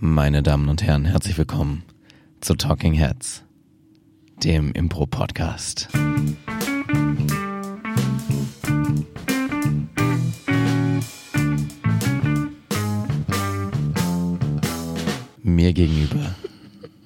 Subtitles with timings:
[0.00, 1.82] Meine Damen und Herren, herzlich willkommen
[2.40, 3.42] zu Talking Heads,
[4.44, 5.88] dem Impro-Podcast.
[15.42, 16.36] Mir gegenüber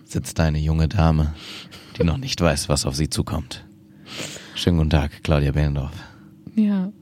[0.05, 1.33] sitzt eine junge Dame,
[1.97, 3.65] die noch nicht weiß, was auf sie zukommt.
[4.55, 5.95] Schönen guten Tag, Claudia Behlendorf.
[6.57, 6.93] Ja.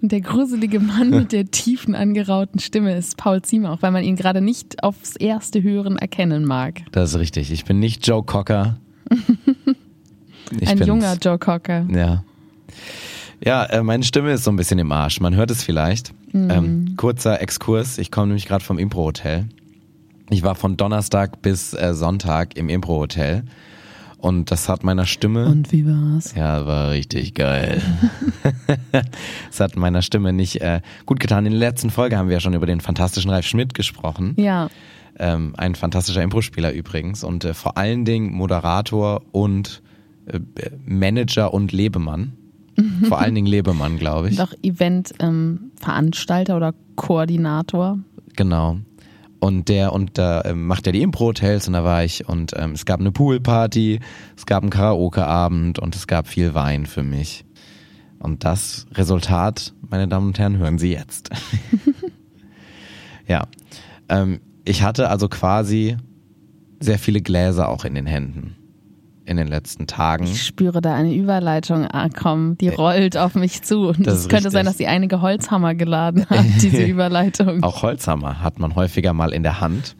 [0.00, 4.04] Und der gruselige Mann mit der tiefen, angerauten Stimme ist Paul Ziemer, auch weil man
[4.04, 6.82] ihn gerade nicht aufs erste Hören erkennen mag.
[6.92, 7.50] Das ist richtig.
[7.50, 8.78] Ich bin nicht Joe Cocker.
[10.66, 11.86] Ein junger Joe Cocker.
[11.90, 12.22] Ja.
[13.44, 15.20] Ja, äh, meine Stimme ist so ein bisschen im Arsch.
[15.20, 16.12] Man hört es vielleicht.
[16.34, 17.98] Ähm, kurzer Exkurs.
[17.98, 19.46] Ich komme nämlich gerade vom Impro-Hotel.
[20.30, 23.44] Ich war von Donnerstag bis äh, Sonntag im Impro-Hotel.
[24.18, 25.46] Und das hat meiner Stimme.
[25.46, 26.34] Und wie war's?
[26.34, 27.80] Ja, war richtig geil.
[29.50, 31.46] Es hat meiner Stimme nicht äh, gut getan.
[31.46, 34.34] In der letzten Folge haben wir ja schon über den fantastischen Ralf Schmidt gesprochen.
[34.36, 34.68] Ja,
[35.18, 37.24] Ähm, ein fantastischer Impro-Spieler übrigens.
[37.24, 39.82] Und äh, vor allen Dingen Moderator und
[40.26, 40.40] äh,
[40.84, 42.32] Manager und Lebemann.
[43.08, 44.40] Vor allen Dingen Lebemann, glaube ich.
[44.40, 47.98] auch Event-Veranstalter oder Koordinator.
[48.36, 48.78] Genau.
[49.40, 52.72] Und der und da ähm, macht ja die Impro-Hotels und da war ich und ähm,
[52.72, 54.00] es gab eine Poolparty,
[54.36, 57.44] es gab einen Karaoke-Abend und es gab viel Wein für mich.
[58.18, 61.30] Und das Resultat, meine Damen und Herren, hören Sie jetzt.
[63.28, 63.46] ja.
[64.08, 65.96] Ähm, ich hatte also quasi
[66.80, 68.57] sehr viele Gläser auch in den Händen
[69.28, 70.24] in den letzten Tagen.
[70.24, 73.88] Ich spüre da eine Überleitung ah, komm, die rollt auf mich zu.
[73.88, 74.52] Und es könnte richtig.
[74.52, 77.62] sein, dass sie einige Holzhammer geladen hat, diese Überleitung.
[77.62, 79.96] Auch Holzhammer hat man häufiger mal in der Hand.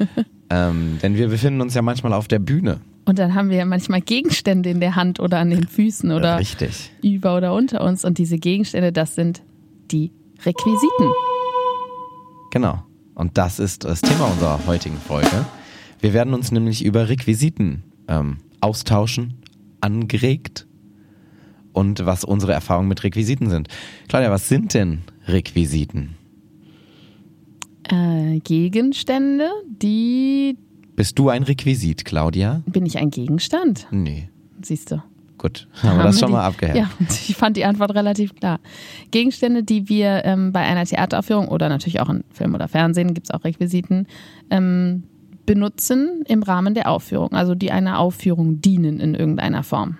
[0.50, 2.80] ähm, denn wir befinden uns ja manchmal auf der Bühne.
[3.04, 6.38] Und dann haben wir ja manchmal Gegenstände in der Hand oder an den Füßen oder
[6.38, 6.90] Richtig.
[7.02, 8.04] über oder unter uns.
[8.04, 9.42] Und diese Gegenstände, das sind
[9.90, 10.10] die
[10.44, 11.10] Requisiten.
[12.50, 12.82] Genau.
[13.14, 15.44] Und das ist das Thema unserer heutigen Folge.
[16.00, 19.34] Wir werden uns nämlich über Requisiten ähm, austauschen,
[19.80, 20.66] angeregt
[21.72, 23.68] und was unsere Erfahrungen mit Requisiten sind.
[24.08, 26.16] Claudia, was sind denn Requisiten?
[27.90, 30.56] Äh, Gegenstände, die.
[30.96, 32.62] Bist du ein Requisit, Claudia?
[32.66, 33.86] Bin ich ein Gegenstand?
[33.90, 34.28] Nee.
[34.62, 35.02] Siehst du.
[35.38, 36.76] Gut, haben wir das wir schon die- mal abgehakt.
[36.76, 38.60] Ja, ich fand die Antwort relativ klar.
[39.10, 43.28] Gegenstände, die wir ähm, bei einer Theateraufführung oder natürlich auch in Film oder Fernsehen, gibt
[43.28, 44.06] es auch Requisiten,
[44.50, 45.04] ähm,
[45.46, 47.32] benutzen im Rahmen der Aufführung.
[47.32, 49.98] Also die einer Aufführung dienen in irgendeiner Form.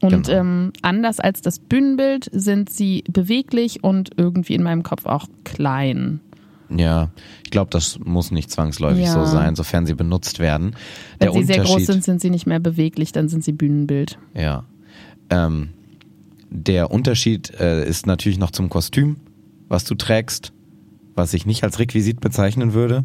[0.00, 0.40] Und Genau.
[0.40, 6.20] ähm, anders als das Bühnenbild sind sie beweglich und irgendwie in meinem Kopf auch klein.
[6.74, 7.10] Ja,
[7.44, 9.12] ich glaube, das muss nicht zwangsläufig Ja.
[9.12, 10.74] so sein, sofern sie benutzt werden.
[11.18, 14.18] Wenn Der sie sehr groß sind, sind sie nicht mehr beweglich, dann sind sie Bühnenbild.
[14.34, 14.64] Ja.
[15.30, 15.68] Ähm,
[16.50, 19.16] der Unterschied äh, ist natürlich noch zum Kostüm,
[19.68, 20.52] was du trägst,
[21.14, 23.04] was ich nicht als Requisit bezeichnen würde.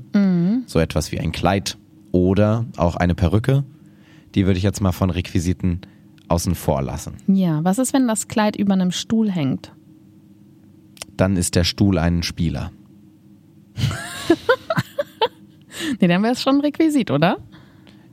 [0.66, 1.78] So etwas wie ein Kleid
[2.12, 3.64] oder auch eine Perücke.
[4.36, 5.82] Die würde ich jetzt mal von Requisiten
[6.28, 7.16] außen vor lassen.
[7.28, 9.74] Ja, was ist, wenn das Kleid über einem Stuhl hängt?
[11.18, 12.72] Dann ist der Stuhl ein Spieler.
[16.00, 17.38] Nee, dann wäre es schon ein Requisit, oder?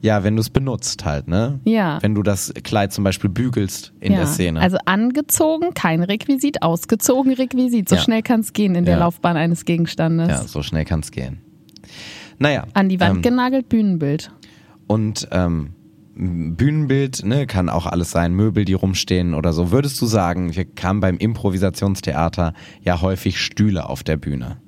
[0.02, 1.58] Ja, wenn du es benutzt halt, ne?
[1.64, 1.98] Ja.
[2.02, 4.18] Wenn du das Kleid zum Beispiel bügelst in ja.
[4.18, 4.60] der Szene.
[4.60, 7.88] Also angezogen, kein Requisit, ausgezogen Requisit.
[7.88, 8.02] So Ja.
[8.02, 9.00] schnell kann es gehen in der Ja.
[9.00, 10.28] Laufbahn eines Gegenstandes.
[10.28, 11.38] ja, so schnell kann es gehen.
[12.38, 12.64] Naja.
[12.74, 14.30] An die Wand ähm, genagelt, Bühnenbild.
[14.86, 15.70] Und ähm,
[16.14, 19.70] Bühnenbild, ne, kann auch alles sein, Möbel, die rumstehen oder so.
[19.70, 24.58] Würdest du sagen, wir kamen beim Improvisationstheater ja häufig Stühle auf der Bühne.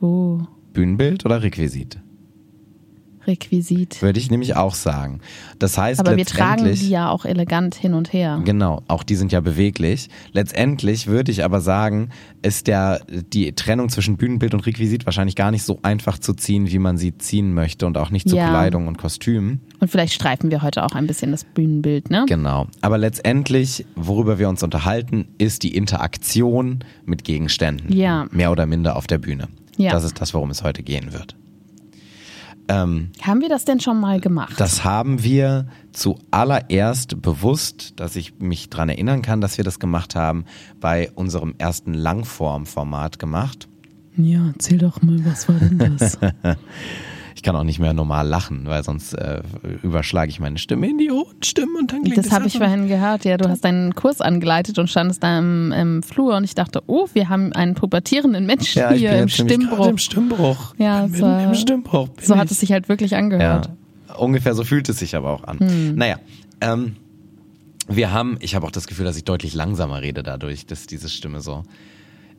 [0.00, 0.40] Oh,
[0.72, 2.00] Bühnenbild oder Requisit?
[3.28, 4.02] Requisit.
[4.02, 5.20] Würde ich nämlich auch sagen.
[5.58, 8.40] Das heißt Aber wir tragen die ja auch elegant hin und her.
[8.44, 10.08] Genau, auch die sind ja beweglich.
[10.32, 12.08] Letztendlich würde ich aber sagen,
[12.42, 13.00] ist der,
[13.32, 16.96] die Trennung zwischen Bühnenbild und Requisit wahrscheinlich gar nicht so einfach zu ziehen, wie man
[16.96, 18.48] sie ziehen möchte und auch nicht zu Ja.
[18.48, 19.60] Kleidung und Kostüm.
[19.80, 22.24] Und vielleicht streifen wir heute auch ein bisschen das Bühnenbild, ne?
[22.26, 22.66] Genau.
[22.80, 27.92] Aber letztendlich, worüber wir uns unterhalten, ist die Interaktion mit Gegenständen.
[27.92, 28.26] Ja.
[28.30, 29.48] Mehr oder minder auf der Bühne.
[29.76, 29.92] Ja.
[29.92, 31.36] Das ist das, worum es heute gehen wird.
[32.68, 34.54] Ähm, Haben wir das denn schon mal gemacht?
[34.60, 40.14] das haben wir zuallererst bewusst, dass ich mich dran erinnern kann, dass wir das gemacht
[40.14, 40.44] haben,
[40.80, 43.68] bei unserem ersten Langform-Format gemacht.
[44.16, 46.18] ja, erzähl doch mal, was war denn das?
[47.38, 49.42] Ich kann auch nicht mehr normal lachen, weil sonst äh,
[49.84, 52.88] überschlage ich meine Stimme in die hohen Stimmen und dann klingt Das habe ich vorhin
[52.88, 53.24] gehört.
[53.24, 56.82] Ja, du hast deinen Kurs angeleitet und standest da im, im Flur und ich dachte,
[56.88, 59.86] oh, wir haben einen pubertierenden Menschen Ja, hier im Stimmbruch.
[59.86, 60.74] im Stimmbruch.
[60.78, 62.08] Ja, so- im Stimmbruch.
[62.20, 62.50] So hat ich.
[62.50, 63.70] es sich halt wirklich angehört.
[64.08, 65.60] Ja, ungefähr so fühlt es sich aber auch an.
[65.60, 65.94] Hm.
[65.94, 66.16] Naja,
[66.60, 66.96] ähm,
[67.86, 71.08] wir haben, ich habe auch das Gefühl, dass ich deutlich langsamer rede dadurch, dass diese
[71.08, 71.62] Stimme so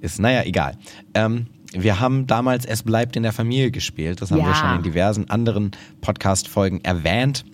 [0.02, 0.20] ist.
[0.20, 0.74] Naja, egal.
[1.14, 4.22] Ähm, wir haben damals Es bleibt in der Familie gespielt.
[4.22, 4.48] Das haben Ja.
[4.48, 5.72] wir schon in diversen anderen
[6.02, 7.46] Podcast-Folgen erwähnt.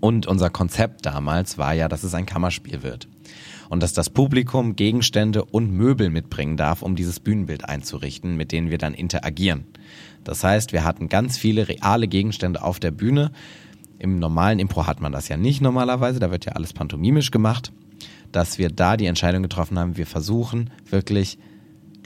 [0.00, 3.06] Und unser Konzept damals war ja, dass es ein Kammerspiel wird.
[3.68, 8.70] Und dass das Publikum Gegenstände und Möbel mitbringen darf, um dieses Bühnenbild einzurichten, mit denen
[8.70, 9.64] wir dann interagieren.
[10.24, 13.30] Das heißt, wir hatten ganz viele reale Gegenstände auf der Bühne.
[13.98, 17.70] Im normalen Impro hat man das ja nicht normalerweise, da wird ja alles pantomimisch gemacht.
[18.32, 21.38] Dass wir da die Entscheidung getroffen haben, wir versuchen wirklich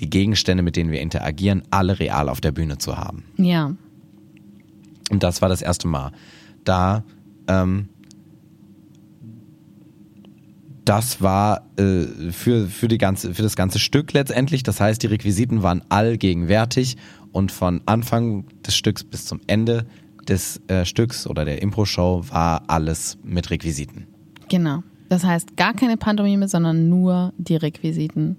[0.00, 3.24] die Gegenstände, mit denen wir interagieren, alle real auf der Bühne zu haben.
[3.36, 3.74] Ja.
[5.10, 6.12] Und das war das erste Mal.
[6.64, 7.04] Da,
[7.46, 7.88] ähm,
[10.84, 14.62] das war äh, für, für, die ganze, für das ganze Stück letztendlich.
[14.62, 16.96] Das heißt, die Requisiten waren allgegenwärtig
[17.32, 19.86] und von Anfang des Stücks bis zum Ende
[20.28, 24.06] des äh, Stücks oder der Impro-Show war alles mit Requisiten.
[24.48, 24.82] Genau.
[25.08, 28.38] Das heißt, gar keine Pantomime, sondern nur die Requisiten.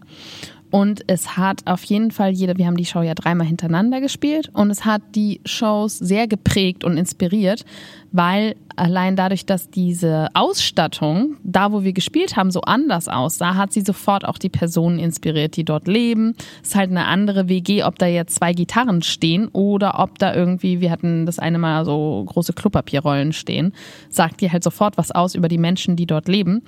[0.75, 4.50] Und es hat auf jeden Fall jeder, wir haben die Show ja dreimal hintereinander gespielt.
[4.51, 7.63] Und es hat die Shows sehr geprägt und inspiriert,
[8.12, 13.74] weil allein dadurch, dass diese Ausstattung, da wo wir gespielt haben, so anders aussah, hat
[13.74, 16.36] sie sofort auch die Personen inspiriert, die dort leben.
[16.62, 20.34] Es ist halt eine andere WG, ob da jetzt zwei Gitarren stehen oder ob da
[20.34, 23.74] irgendwie, wir hatten das eine Mal so große Klopapierrollen stehen,
[24.10, 26.62] sagt dir halt sofort was aus über die Menschen, die dort leben.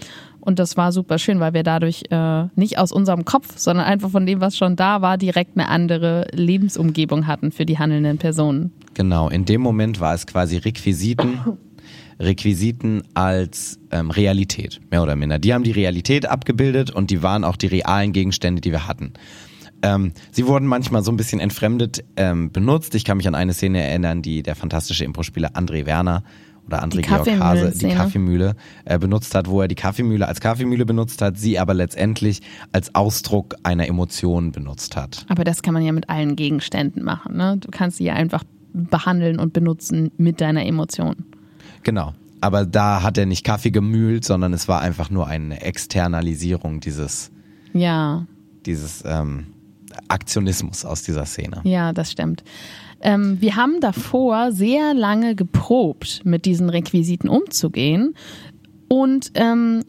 [0.48, 4.10] Und das war super schön, weil wir dadurch äh, nicht aus unserem Kopf, sondern einfach
[4.10, 8.72] von dem, was schon da war, direkt eine andere Lebensumgebung hatten für die handelnden Personen.
[8.98, 11.40] Genau, in dem Moment war es quasi Requisiten,
[12.20, 15.38] Requisiten als ähm, Realität, mehr oder minder.
[15.38, 19.14] Die haben die Realität abgebildet und die waren auch die realen Gegenstände, die wir hatten.
[19.84, 22.96] Ähm, sie wurden manchmal so ein bisschen entfremdet ähm, benutzt.
[22.96, 26.24] Ich kann mich an eine Szene erinnern, die der fantastische Impro-Spieler André Werner
[26.66, 27.90] oder André Georg Hase, die.
[27.90, 28.56] Kaffeemühle,
[28.86, 32.42] äh, benutzt hat, wo er die Kaffeemühle als Kaffeemühle benutzt hat, sie aber letztendlich
[32.72, 35.24] als Ausdruck einer Emotion benutzt hat.
[35.30, 37.38] Aber das kann man ja mit allen Gegenständen machen.
[37.38, 37.58] Ne?
[37.60, 38.44] Du kannst sie ja einfach
[38.78, 41.16] behandeln und benutzen mit deiner Emotion.
[41.84, 42.14] Genau.
[42.40, 47.32] Aber da hat er nicht Kaffee gemühlt, sondern es war einfach nur eine Externalisierung dieses,
[47.74, 48.26] Ja,
[48.66, 49.48] dieses ähm,
[50.08, 51.62] Aktionismus aus dieser Szene.
[51.64, 52.44] ja, das stimmt.
[53.02, 58.16] Ähm, wir haben davor sehr lange geprobt, mit diesen Requisiten umzugehen
[58.88, 59.84] und ähm,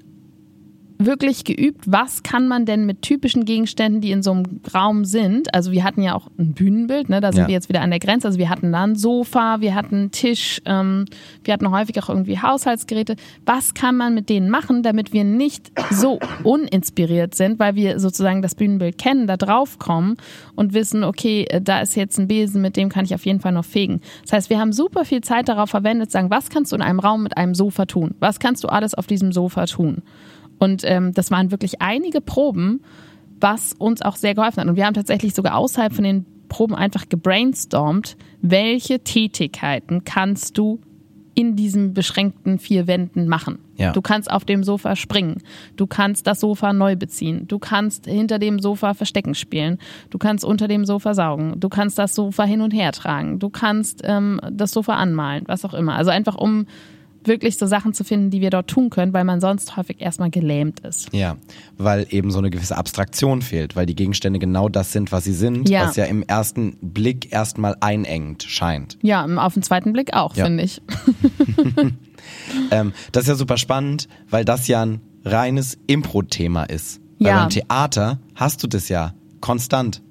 [0.98, 5.54] wirklich geübt, was kann man denn mit typischen Gegenständen, die in so einem Raum sind.
[5.54, 7.20] Also wir hatten ja auch ein Bühnenbild, ne?
[7.20, 7.46] da sind Ja.
[7.48, 8.26] wir jetzt wieder an der Grenze.
[8.26, 11.04] Also wir hatten da ein Sofa, wir hatten einen Tisch, ähm,
[11.44, 13.14] wir hatten häufig auch irgendwie Haushaltsgeräte.
[13.46, 18.42] Was kann man mit denen machen, damit wir nicht so uninspiriert sind, weil wir sozusagen
[18.42, 20.16] das Bühnenbild kennen, da drauf kommen
[20.56, 23.40] und wissen, okay, äh, da ist jetzt ein Besen, mit dem kann ich auf jeden
[23.40, 24.00] Fall noch fegen.
[24.22, 26.98] Das heißt, wir haben super viel Zeit darauf verwendet, sagen, was kannst du in einem
[27.00, 28.14] Raum mit einem Sofa tun?
[28.18, 30.02] Was kannst du alles auf diesem Sofa tun?
[30.58, 32.82] Und ähm, das waren wirklich einige Proben,
[33.40, 34.68] was uns auch sehr geholfen hat.
[34.68, 40.80] Und wir haben tatsächlich sogar außerhalb von den Proben einfach gebrainstormt, welche Tätigkeiten kannst du
[41.38, 43.60] in diesen beschränkten vier Wänden machen.
[43.76, 43.92] Ja.
[43.92, 45.40] Du kannst auf dem Sofa springen,
[45.76, 49.78] du kannst das Sofa neu beziehen, du kannst hinter dem Sofa Verstecken spielen,
[50.10, 53.50] du kannst unter dem Sofa saugen, du kannst das Sofa hin und her tragen, du
[53.50, 55.94] kannst ähm, das Sofa anmalen, was auch immer.
[55.94, 56.66] Also einfach um
[57.28, 60.30] wirklich so Sachen zu finden, die wir dort tun können, weil man sonst häufig erstmal
[60.30, 61.12] gelähmt ist.
[61.12, 61.36] Ja,
[61.76, 65.32] weil eben so eine gewisse Abstraktion fehlt, weil die Gegenstände genau das sind, was sie
[65.32, 65.82] sind, Ja.
[65.86, 68.98] was ja im ersten Blick erstmal einengt scheint.
[69.02, 70.46] Ja, auf den zweiten Blick auch, Ja.
[70.46, 70.82] finde ich.
[72.70, 77.00] Ähm, das ist ja super spannend, weil das ja ein reines Impro-Thema ist.
[77.18, 77.40] Weil Ja.
[77.42, 80.02] beim Theater hast du das ja konstant.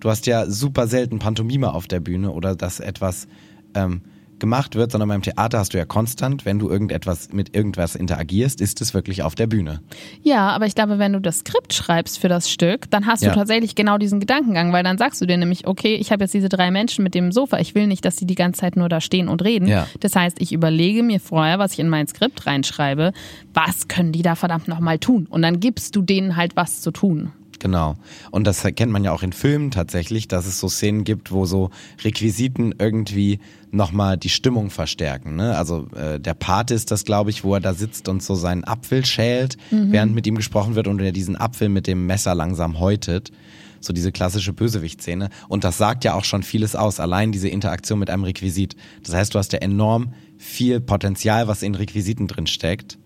[0.00, 3.26] Du hast ja super selten Pantomime auf der Bühne oder dass etwas
[3.74, 4.02] ähm,
[4.40, 8.60] gemacht wird, sondern beim Theater hast du ja konstant, wenn du irgendetwas mit irgendwas interagierst,
[8.60, 9.80] ist es wirklich auf der Bühne.
[10.22, 13.30] Ja, aber ich glaube, wenn du das Skript schreibst für das Stück, dann hast Ja.
[13.30, 16.34] du tatsächlich genau diesen Gedankengang, weil dann sagst du dir nämlich, okay, ich habe jetzt
[16.34, 18.88] diese drei Menschen mit dem Sofa, ich will nicht, dass die die ganze Zeit nur
[18.88, 19.68] da stehen und reden.
[19.68, 19.86] Ja.
[20.00, 23.12] Das heißt, ich überlege mir vorher, was ich in mein Skript reinschreibe,
[23.54, 25.26] was können die da verdammt nochmal tun?
[25.30, 27.32] Und dann gibst du denen halt was zu tun.
[27.60, 27.96] Genau.
[28.30, 31.44] Und das kennt man ja auch in Filmen tatsächlich, dass es so Szenen gibt, wo
[31.44, 31.70] so
[32.02, 33.38] Requisiten irgendwie
[33.70, 35.36] nochmal die Stimmung verstärken.
[35.36, 35.56] Ne?
[35.56, 38.64] Also äh, der Pate ist das, glaube ich, wo er da sitzt und so seinen
[38.64, 42.80] Apfel schält, während mit ihm gesprochen wird und er diesen Apfel mit dem Messer langsam
[42.80, 43.30] häutet.
[43.78, 45.28] So diese klassische Bösewicht-Szene.
[45.48, 48.74] Und das sagt ja auch schon vieles aus, allein diese Interaktion mit einem Requisit.
[49.04, 52.98] Das heißt, du hast ja enorm viel Potenzial, was in Requisiten drin steckt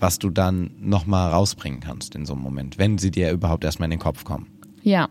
[0.00, 3.86] was du dann nochmal rausbringen kannst in so einem Moment, wenn sie dir überhaupt erstmal
[3.86, 4.46] in den Kopf kommen.
[4.82, 5.08] Ja.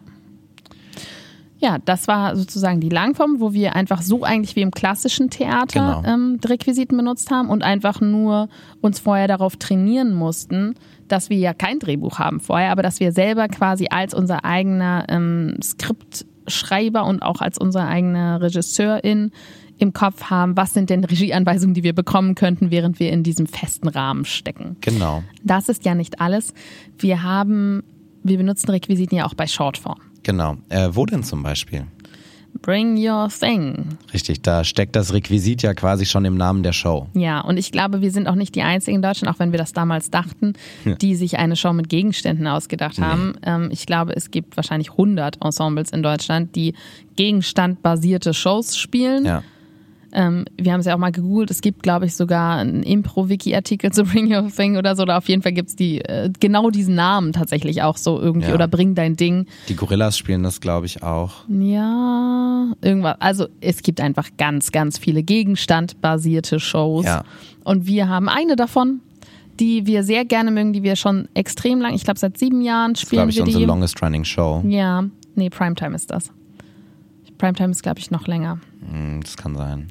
[1.60, 6.02] Ja, das war sozusagen die Langform, wo wir einfach so eigentlich wie im klassischen Theater
[6.02, 6.14] Genau.
[6.14, 8.48] ähm, Requisiten benutzt haben und einfach nur
[8.80, 10.76] uns vorher darauf trainieren mussten,
[11.08, 15.06] dass wir ja kein Drehbuch haben vorher, aber dass wir selber quasi als unser eigener
[15.10, 19.32] ähm, Skriptschreiber und auch als unser eigener Regisseurin
[19.78, 23.48] im Kopf haben, was sind denn Regieanweisungen, die wir bekommen könnten, während wir in diesem
[23.48, 24.78] festen Rahmen stecken.
[24.82, 25.24] Genau.
[25.44, 26.54] Das ist ja nicht alles.
[26.98, 27.84] Wir haben,
[28.24, 30.00] wir benutzen Requisiten ja auch bei Shortform.
[30.24, 30.58] Genau.
[30.70, 31.86] Äh, wo denn zum Beispiel?
[32.62, 33.98] Bring your thing.
[34.14, 37.08] Richtig, da steckt das Requisit ja quasi schon im Namen der Show.
[37.14, 39.60] Ja, und ich glaube, wir sind auch nicht die Einzigen in Deutschland, auch wenn wir
[39.60, 40.54] das damals dachten,
[41.02, 43.36] die sich eine Show mit Gegenständen ausgedacht haben.
[43.44, 46.74] Ähm, ich glaube, es gibt wahrscheinlich 100 Ensembles in Deutschland, die
[47.16, 49.26] gegenstandbasierte Shows spielen.
[49.26, 49.44] Ja.
[50.14, 51.52] Ähm, wir haben es ja auch mal gegoogelt.
[51.52, 55.04] Es gibt, glaube ich, sogar einen Impro-Wiki-Artikel zu Bring Your Thing oder so.
[55.04, 58.48] Oder auf jeden Fall gibt's die äh, genau diesen Namen tatsächlich auch so irgendwie.
[58.48, 58.54] Ja.
[58.54, 59.48] Oder Bring dein Ding.
[59.68, 61.34] Die Gorillas spielen das, glaube ich, auch.
[61.50, 63.18] Ja, irgendwas.
[63.20, 67.06] Also es gibt einfach ganz, ganz viele gegenstandbasierte Shows.
[67.06, 67.24] Ja.
[67.64, 69.02] Und wir haben eine davon,
[69.60, 72.94] die wir sehr gerne mögen, die wir schon extrem lang, ich glaube seit sieben Jahren
[72.94, 73.66] Das ist, spielen glaube ich, wir unsere die.
[73.66, 74.64] longest running Show.
[74.68, 75.04] Ja,
[75.36, 76.32] nee, Primetime ist das.
[77.38, 78.60] Primetime ist, glaube ich, noch länger.
[78.82, 79.88] Hm, Das kann sein.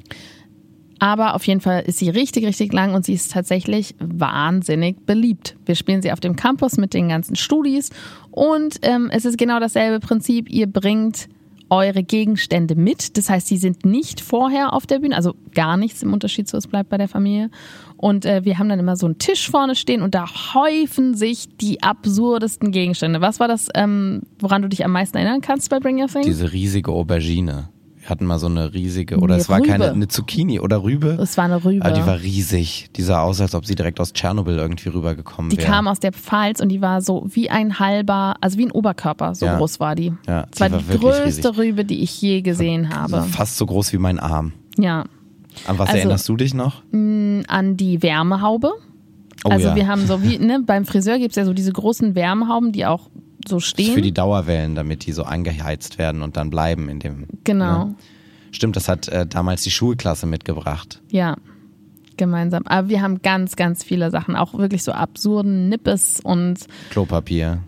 [0.99, 5.55] Aber auf jeden Fall ist sie richtig, richtig lang und sie ist tatsächlich wahnsinnig beliebt.
[5.65, 7.91] Wir spielen sie auf dem Campus mit den ganzen Studis
[8.31, 10.49] und ähm, es ist genau dasselbe Prinzip.
[10.49, 11.27] Ihr bringt
[11.69, 13.17] eure Gegenstände mit.
[13.17, 16.57] Das heißt, die sind nicht vorher auf der Bühne, also gar nichts im Unterschied zu
[16.57, 17.49] Es bleibt bei der Familie.
[17.97, 21.49] Und äh, wir haben dann immer so einen Tisch vorne stehen und da häufen sich
[21.57, 23.21] die absurdesten Gegenstände.
[23.21, 26.23] Was war das, ähm, woran du dich am meisten erinnern kannst bei Bring Your Thing?
[26.23, 27.69] Diese riesige Aubergine.
[28.09, 29.67] Hatten mal so eine riesige, oder Nee, es war Rübe.
[29.67, 31.17] keine, eine Zucchini oder Rübe.
[31.21, 31.83] es war eine Rübe.
[31.83, 32.87] Aber die war riesig.
[32.95, 35.67] Die sah aus, als ob sie direkt aus Tschernobyl irgendwie rübergekommen Die wäre.
[35.67, 39.35] kam aus der Pfalz und die war so wie ein halber, also wie ein Oberkörper,
[39.35, 39.57] so Ja.
[39.57, 40.13] groß war die.
[40.25, 43.27] Ja, Es war die die, war wirklich größte Rübe, die ich je gesehen also habe.
[43.27, 44.53] fast so groß wie mein Arm.
[44.77, 45.01] Ja.
[45.65, 46.83] An was Also- erinnerst du dich noch?
[46.93, 48.71] An die Wärmehaube.
[49.43, 49.75] Oh also ja.
[49.75, 53.09] wir haben so wie, ne, beim Friseur gibt's ja so diese großen Wärmehauben, die auch
[53.47, 53.93] so stehen.
[53.93, 57.25] für die Dauerwellen, damit die so angeheizt werden und dann bleiben in dem.
[57.43, 57.85] genau.
[57.85, 57.95] Ne?
[58.51, 61.01] Stimmt, das hat äh, damals die Schulklasse mitgebracht.
[61.09, 61.35] Ja.
[62.15, 62.63] Gemeinsam.
[62.65, 67.59] Aber wir haben ganz, ganz viele Sachen, auch wirklich so absurden Nippes und Klopapier.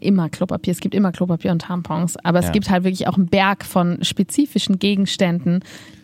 [0.00, 0.72] immer Klopapier.
[0.72, 2.16] Es gibt immer Klopapier und Tampons.
[2.22, 2.50] Aber es Ja.
[2.52, 5.60] gibt halt wirklich auch einen Berg von spezifischen Gegenständen,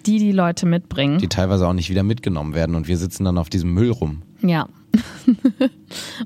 [0.07, 1.19] die die Leute mitbringen.
[1.19, 4.23] die teilweise auch nicht wieder mitgenommen werden und wir sitzen dann auf diesem Müll rum.
[4.43, 4.69] Ja.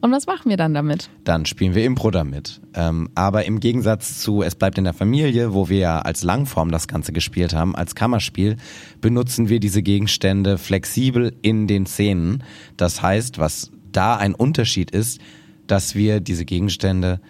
[0.01, 1.11] Und was machen wir dann damit?
[1.25, 2.61] Dann spielen wir Impro damit.
[2.75, 6.71] Ähm, aber im Gegensatz zu Es bleibt in der Familie, wo wir ja als Langform
[6.71, 8.57] das Ganze gespielt haben, als Kammerspiel,
[9.01, 12.43] benutzen wir diese Gegenstände flexibel in den Szenen.
[12.77, 15.21] Das heißt, was da ein Unterschied ist,
[15.67, 17.21] dass wir diese Gegenstände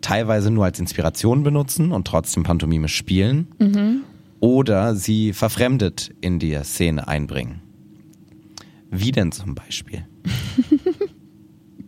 [0.00, 4.04] teilweise nur als Inspiration benutzen und trotzdem pantomimisch spielen
[4.40, 7.62] oder sie verfremdet in die Szene einbringen.
[8.90, 10.06] Wie denn zum Beispiel?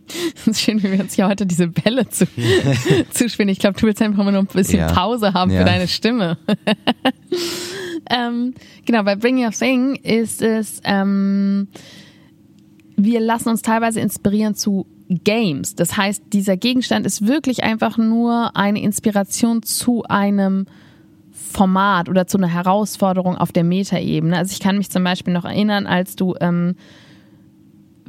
[0.35, 2.25] Es ist schön, wie wir jetzt hier heute diese Bälle zu,
[3.11, 3.49] zu spielen.
[3.49, 4.91] Ich glaube, du willst einfach mal nur ein bisschen Ja.
[4.91, 5.59] Pause haben Ja.
[5.59, 6.37] für deine Stimme.
[8.09, 8.53] ähm,
[8.85, 11.67] genau, bei Bring Your Thing ist es, ähm,
[12.95, 14.85] wir lassen uns teilweise inspirieren zu
[15.23, 15.75] Games.
[15.75, 20.65] Das heißt, dieser Gegenstand ist wirklich einfach nur eine Inspiration zu einem
[21.31, 24.37] Format oder zu einer Herausforderung auf der Metaebene.
[24.37, 26.75] Also ich kann mich zum Beispiel noch erinnern, als du ähm,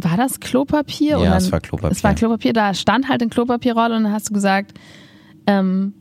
[0.04, 1.10] war das Klopapier?
[1.10, 1.92] Ja, oder es war Klopapier.
[1.92, 4.72] Es war Klopapier, da stand halt eine Klopapierrolle und dann hast du gesagt,
[5.46, 5.94] ähm,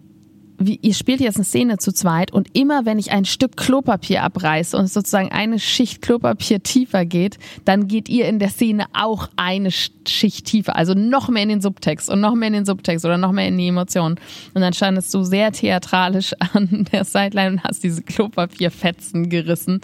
[0.59, 4.23] wie, ihr spielt jetzt eine Szene zu zweit und immer wenn ich ein Stück Klopapier
[4.23, 8.85] abreiße und es sozusagen eine Schicht Klopapier tiefer geht, dann geht ihr in der Szene
[8.93, 12.53] auch eine Sch- Schicht tiefer, also noch mehr in den Subtext und noch mehr in
[12.53, 14.19] den Subtext oder noch mehr in die Emotionen.
[14.53, 19.81] Und dann standest du sehr theatralisch an der Sideline und hast diese Klopapierfetzen gerissen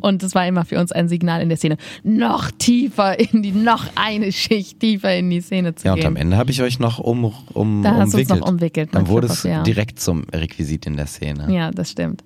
[0.00, 3.52] und das war immer für uns ein Signal in der Szene, noch tiefer in die,
[3.52, 6.06] noch eine Schicht tiefer in die Szene zu Ja, und gehen.
[6.08, 8.40] am Ende habe ich euch noch um, um, Da hast umwickelt.
[8.40, 11.46] noch umwickelt Dann wurde es direkt zum Requisit in der Szene.
[11.50, 12.22] Ja, das stimmt.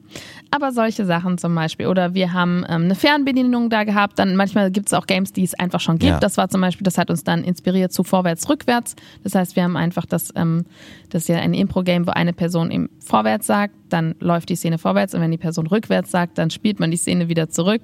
[0.50, 1.86] Aber solche Sachen zum Beispiel.
[1.86, 4.18] Oder wir haben ähm, eine Fernbedienung da gehabt.
[4.18, 6.10] Dann manchmal gibt es auch Games, die es einfach schon gibt.
[6.10, 6.20] Ja.
[6.20, 8.96] Das war zum Beispiel, das hat uns dann inspiriert zu Vorwärts, Rückwärts.
[9.22, 10.64] Das heißt, wir haben einfach das, ähm,
[11.10, 14.78] das ist ja ein Impro-Game, wo eine Person eben vorwärts sagt, dann läuft die Szene
[14.78, 17.82] vorwärts und wenn die Person rückwärts sagt, dann spielt man die Szene wieder zurück.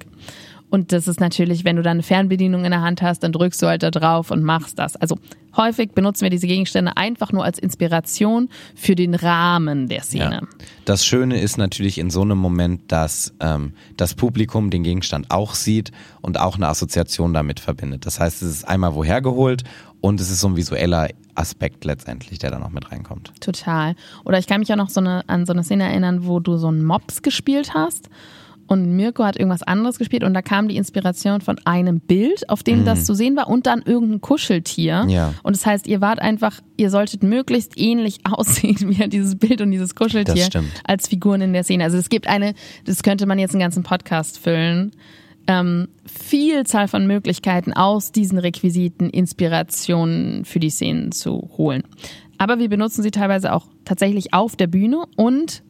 [0.73, 3.61] Und das ist natürlich, wenn du dann eine Fernbedienung in der Hand hast, dann drückst
[3.61, 4.95] du halt da drauf und machst das.
[4.95, 5.19] Also
[5.55, 10.39] häufig benutzen wir diese Gegenstände einfach nur als Inspiration für den Rahmen der Szene.
[10.41, 10.65] Ja.
[10.85, 15.53] Das Schöne ist natürlich in so einem Moment, dass ähm, das Publikum den Gegenstand auch
[15.53, 18.07] sieht und auch eine Assoziation damit verbindet.
[18.07, 19.63] Das heißt, es ist einmal woher geholt
[20.01, 23.31] und es ist so ein visueller Aspekt letztendlich, der da noch mit reinkommt.
[23.41, 23.93] Total.
[24.25, 26.57] Oder ich kann mich auch noch so eine, an so eine Szene erinnern, wo du
[26.57, 28.09] so einen Mops gespielt hast
[28.73, 32.63] und Mirko hat irgendwas anderes gespielt und da kam die Inspiration von einem Bild, auf
[32.63, 32.85] dem mhm.
[32.85, 35.05] das zu sehen war und dann irgendein Kuscheltier.
[35.07, 35.33] Ja.
[35.43, 39.71] Und das heißt, ihr wart einfach, ihr solltet möglichst ähnlich aussehen wie dieses Bild und
[39.71, 40.49] dieses Kuscheltier
[40.83, 41.85] als Figuren in der Szene.
[41.85, 42.53] Also es gibt eine,
[42.85, 44.91] das könnte man jetzt einen ganzen Podcast füllen.
[45.45, 51.83] Ähm, Vielzahl von Möglichkeiten aus diesen Requisiten Inspirationen für die Szenen zu holen.
[52.37, 55.63] Aber wir benutzen sie teilweise auch tatsächlich auf der Bühne und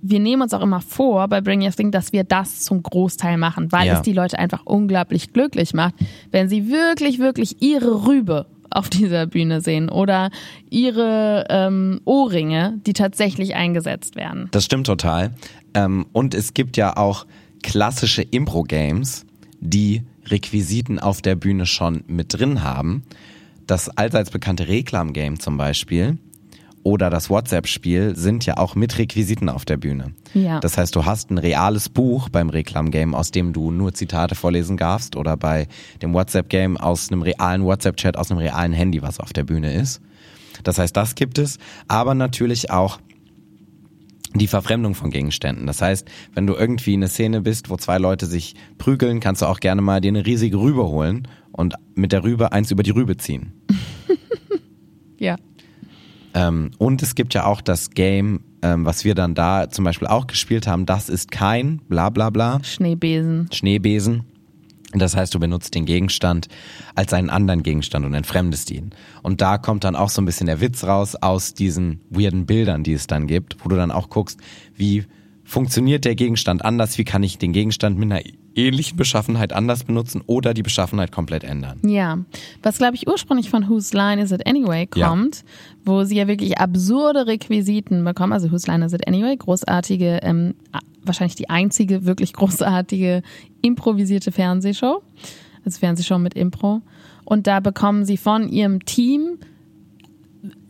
[0.00, 3.36] wir nehmen uns auch immer vor bei Bring Your Thing, dass wir das zum Großteil
[3.36, 3.94] machen, weil ja.
[3.94, 5.94] es die Leute einfach unglaublich glücklich macht,
[6.30, 10.30] wenn sie wirklich, wirklich ihre Rübe auf dieser Bühne sehen oder
[10.70, 14.48] ihre ähm, Ohrringe, die tatsächlich eingesetzt werden.
[14.50, 15.34] Das stimmt total.
[15.74, 17.26] Ähm, und es gibt ja auch
[17.62, 19.24] klassische Impro-Games,
[19.60, 23.04] die Requisiten auf der Bühne schon mit drin haben.
[23.66, 26.18] Das allseits bekannte Reklam-Game zum Beispiel
[26.82, 30.12] oder das WhatsApp-Spiel sind ja auch mit Requisiten auf der Bühne.
[30.34, 30.60] Ja.
[30.60, 34.76] Das heißt, du hast ein reales Buch beim Reklam-Game, aus dem du nur Zitate vorlesen
[34.76, 35.66] darfst oder bei
[36.02, 40.00] dem WhatsApp-Game aus einem realen WhatsApp-Chat, aus einem realen Handy, was auf der Bühne ist.
[40.64, 42.98] Das heißt, das gibt es, aber natürlich auch
[44.34, 45.66] die Verfremdung von Gegenständen.
[45.66, 49.42] Das heißt, wenn du irgendwie in eine Szene bist, wo zwei Leute sich prügeln, kannst
[49.42, 52.82] du auch gerne mal dir eine riesige Rübe holen und mit der Rübe eins über
[52.82, 53.52] die Rübe ziehen.
[55.18, 55.36] ja.
[56.38, 60.06] Ähm, und es gibt ja auch das Game, ähm, was wir dann da zum Beispiel
[60.06, 62.62] auch gespielt haben, das ist kein bla bla bla.
[62.62, 63.48] Schneebesen.
[63.52, 64.24] Schneebesen.
[64.92, 66.48] Das heißt, du benutzt den Gegenstand
[66.94, 68.90] als einen anderen Gegenstand und entfremdest ihn.
[69.22, 72.84] Und da kommt dann auch so ein bisschen der Witz raus aus diesen weirden Bildern,
[72.84, 74.40] die es dann gibt, wo du dann auch guckst,
[74.76, 75.04] wie
[75.44, 78.22] funktioniert der Gegenstand anders, wie kann ich den Gegenstand mit einer
[78.58, 81.78] ähnlichen Beschaffenheit anders benutzen oder die Beschaffenheit komplett ändern.
[81.86, 82.18] Ja,
[82.62, 85.42] was glaube ich ursprünglich von Whose Line Is It Anyway kommt, ja.
[85.84, 88.32] wo sie ja wirklich absurde Requisiten bekommen.
[88.32, 90.54] Also Whose Line Is It Anyway, großartige, ähm,
[91.02, 93.22] wahrscheinlich die einzige wirklich großartige
[93.62, 95.02] improvisierte Fernsehshow,
[95.64, 96.82] also Fernsehshow mit Impro.
[97.24, 99.38] Und da bekommen sie von ihrem Team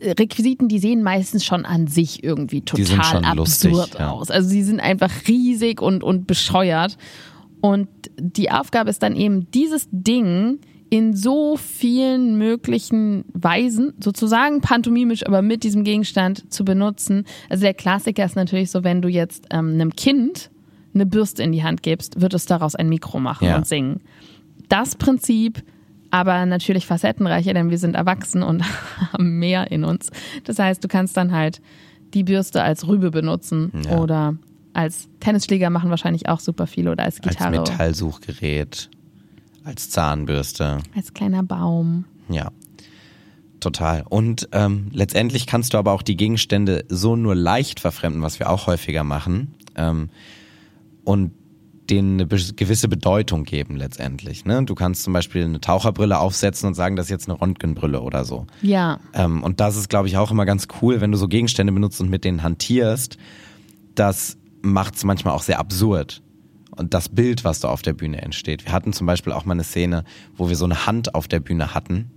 [0.01, 4.11] Requisiten, die sehen meistens schon an sich irgendwie total absurd lustig, ja.
[4.11, 4.31] aus.
[4.31, 6.97] Also sie sind einfach riesig und, und bescheuert.
[7.61, 7.87] Und
[8.17, 15.41] die Aufgabe ist dann eben, dieses Ding in so vielen möglichen Weisen, sozusagen pantomimisch, aber
[15.41, 17.25] mit diesem Gegenstand zu benutzen.
[17.49, 20.49] Also der Klassiker ist natürlich so, wenn du jetzt ähm, einem Kind
[20.95, 23.57] eine Bürste in die Hand gibst, wird es daraus ein Mikro machen ja.
[23.57, 24.01] und singen.
[24.67, 25.63] Das Prinzip
[26.11, 28.63] aber natürlich facettenreicher, denn wir sind erwachsen und
[29.13, 30.09] haben mehr in uns.
[30.43, 31.61] Das heißt, du kannst dann halt
[32.15, 33.99] die Bürste als Rübe benutzen ja.
[33.99, 34.35] oder
[34.79, 37.59] als Tennisschläger machen wahrscheinlich auch super viel oder als Gitarre.
[37.59, 38.89] Als Metallsuchgerät,
[39.65, 40.77] als Zahnbürste.
[40.95, 42.05] Als kleiner Baum.
[42.29, 42.51] Ja,
[43.59, 44.05] total.
[44.07, 48.49] Und ähm, letztendlich kannst du aber auch die Gegenstände so nur leicht verfremden, was wir
[48.49, 49.53] auch häufiger machen.
[49.75, 50.09] Ähm,
[51.03, 51.31] und
[51.89, 54.45] denen eine gewisse Bedeutung geben letztendlich.
[54.45, 54.63] Ne?
[54.63, 58.23] Du kannst zum Beispiel eine Taucherbrille aufsetzen und sagen, das ist jetzt eine Röntgenbrille oder
[58.23, 58.45] so.
[58.61, 58.99] Ja.
[59.13, 61.99] Ähm, und das ist, glaube ich, auch immer ganz cool, wenn du so Gegenstände benutzt
[61.99, 63.17] und mit denen hantierst.
[63.95, 66.21] Das macht es manchmal auch sehr absurd.
[66.75, 68.65] Und das Bild, was da auf der Bühne entsteht.
[68.65, 70.03] Wir hatten zum Beispiel auch mal eine Szene,
[70.35, 72.11] wo wir so eine Hand auf der Bühne hatten.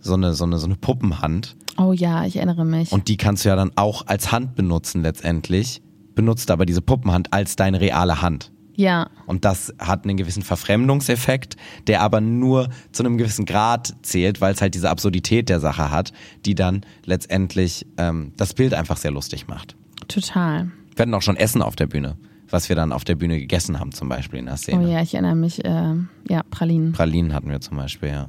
[0.00, 1.56] So eine, so eine, so eine Puppenhand.
[1.76, 2.92] Oh ja, ich erinnere mich.
[2.92, 5.82] Und die kannst du ja dann auch als Hand benutzen letztendlich.
[6.14, 8.52] Benutzt aber diese Puppenhand als deine reale Hand.
[8.78, 9.10] Ja.
[9.26, 11.56] Und das hat einen gewissen Verfremdungseffekt,
[11.88, 15.90] der aber nur zu einem gewissen Grad zählt, weil es halt diese Absurdität der Sache
[15.90, 16.12] hat,
[16.46, 19.74] die dann letztendlich ähm, das Bild einfach sehr lustig macht.
[20.06, 20.70] Total.
[20.98, 22.16] Wir hatten auch schon Essen auf der Bühne,
[22.50, 24.84] was wir dann auf der Bühne gegessen haben, zum Beispiel in der Szene.
[24.84, 25.94] Oh ja, ich erinnere mich, äh,
[26.28, 26.92] ja, Pralinen.
[26.92, 28.28] Pralinen hatten wir zum Beispiel, ja.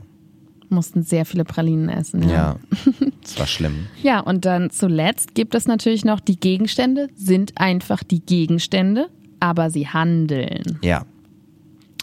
[0.69, 2.29] Mussten sehr viele Pralinen essen.
[2.29, 2.55] Ja, ja
[3.23, 3.87] das war schlimm.
[4.03, 9.69] ja, und dann zuletzt gibt es natürlich noch, die Gegenstände sind einfach die Gegenstände aber
[9.69, 10.79] sie handeln.
[10.81, 11.05] Ja.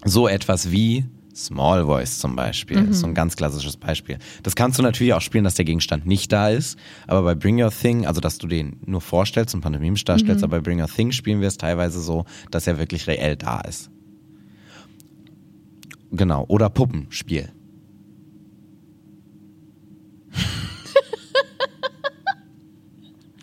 [0.05, 1.05] So etwas wie
[1.37, 2.81] Small Voice zum Beispiel.
[2.81, 2.91] Mhm.
[2.91, 4.19] ist so ein ganz klassisches Beispiel.
[4.43, 6.79] Das kannst du natürlich auch spielen, dass der Gegenstand nicht da ist.
[7.07, 10.45] Aber bei Bring Your Thing, also dass du den nur vorstellst und pantomimisch darstellst, mhm.
[10.45, 13.61] aber bei Bring Your Thing spielen wir es teilweise so, dass er wirklich reell da
[13.61, 13.91] ist.
[16.11, 16.47] Genau.
[16.49, 17.51] Oder Puppenspiel.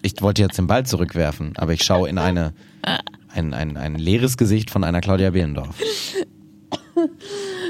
[0.02, 2.54] ich wollte jetzt den Ball zurückwerfen, aber ich schaue in eine
[3.34, 5.76] ein, ein, ein leeres Gesicht von einer Claudia Behlendorf.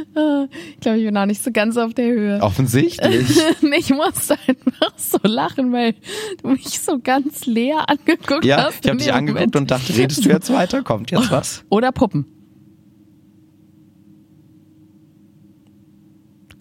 [0.09, 2.41] Ich glaube, ich bin auch nicht so ganz auf der Höhe.
[2.41, 3.37] Offensichtlich.
[3.77, 5.95] ich musste einfach so lachen, weil
[6.41, 8.83] du mich so ganz leer angeguckt ja, hast.
[8.83, 9.55] ich habe dich angeguckt Moment.
[9.55, 10.83] und dachte, redest du jetzt weiter?
[10.83, 11.63] Kommt jetzt was?
[11.69, 12.25] Oder Puppen.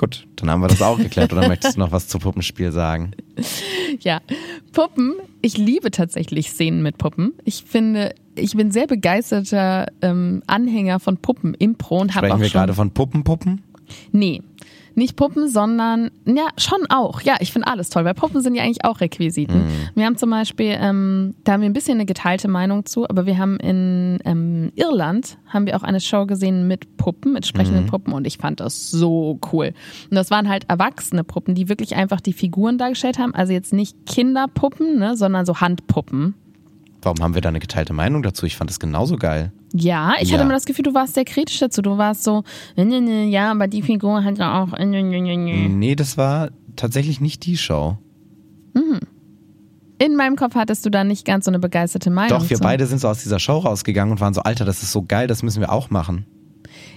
[0.03, 1.33] Gut, dann haben wir das auch geklärt.
[1.33, 3.13] Oder möchtest du noch was zu Puppenspiel sagen?
[4.01, 4.21] Ja,
[4.73, 5.15] Puppen.
[5.43, 7.35] Ich liebe tatsächlich Szenen mit Puppen.
[7.45, 12.41] Ich finde, ich bin sehr begeisterter ähm, Anhänger von Puppen Impro und habe Sprechen auch
[12.41, 13.63] wir schon gerade von Puppenpuppen?
[14.11, 14.43] Nee,
[14.95, 17.23] nicht Puppen, sondern, ja, schon auch.
[17.23, 19.65] Ja, ich finde alles toll, weil Puppen sind ja eigentlich auch Requisiten.
[19.95, 23.27] Wir haben zum Beispiel, ähm, da haben wir ein bisschen eine geteilte Meinung zu, aber
[23.27, 27.87] wir haben in ähm, Irland, haben wir auch eine Show gesehen mit Puppen, mit sprechenden
[27.87, 29.73] Puppen und ich fand das so cool.
[30.11, 33.73] Und das waren halt erwachsene Puppen, die wirklich einfach die Figuren dargestellt haben, also jetzt
[33.73, 36.35] nicht Kinderpuppen, ne, sondern so Handpuppen.
[37.03, 38.47] Warum haben wir da eine geteilte Meinung dazu?
[38.47, 39.53] Ich fand das genauso geil.
[39.75, 40.35] Ja, ich Ja.
[40.35, 41.83] hatte immer das Gefühl, du warst sehr kritisch dazu.
[41.83, 42.45] Du warst so,
[42.77, 44.69] ne, ne, ne, ja, aber die Figur hat ja auch.
[44.79, 47.99] Nee, das war tatsächlich nicht die Show.
[49.99, 52.37] In meinem Kopf hattest du da nicht ganz so eine begeisterte Meinung.
[52.41, 52.63] Doch, wir zu.
[52.63, 55.29] beide sind so aus dieser Show rausgegangen und waren so, Alter, das ist so geil,
[55.29, 56.27] das müssen wir auch machen.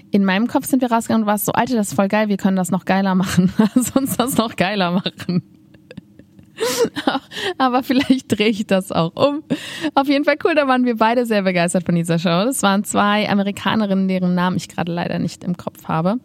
[0.10, 2.38] In meinem Kopf sind wir rausgegangen und warst so, Alter, das ist voll geil, wir
[2.38, 3.52] können das noch geiler machen.
[3.76, 5.44] Lass uns das noch geiler machen.
[7.58, 9.44] Aber vielleicht drehe ich das auch um.
[9.94, 12.46] Auf jeden Fall cool, da waren wir beide sehr begeistert von dieser Show.
[12.46, 16.18] Das waren zwei Amerikanerinnen, deren Namen ich gerade leider nicht im Kopf habe.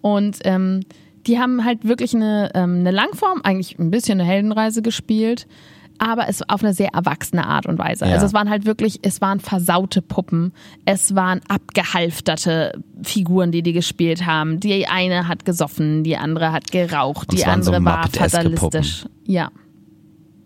[0.00, 0.80] Und ähm,
[1.26, 5.46] die haben halt wirklich eine, ähm, eine Langform, eigentlich ein bisschen eine Heldenreise gespielt,
[5.98, 8.06] aber es auf eine sehr erwachsene Art und Weise.
[8.06, 8.14] Ja.
[8.14, 10.52] Also es waren halt wirklich, es waren versaute Puppen,
[10.84, 14.60] es waren abgehalfterte Figuren, die die gespielt haben.
[14.60, 19.06] Die eine hat gesoffen, die andere hat geraucht, die waren so andere war fatalistisch.
[19.26, 19.50] Ja.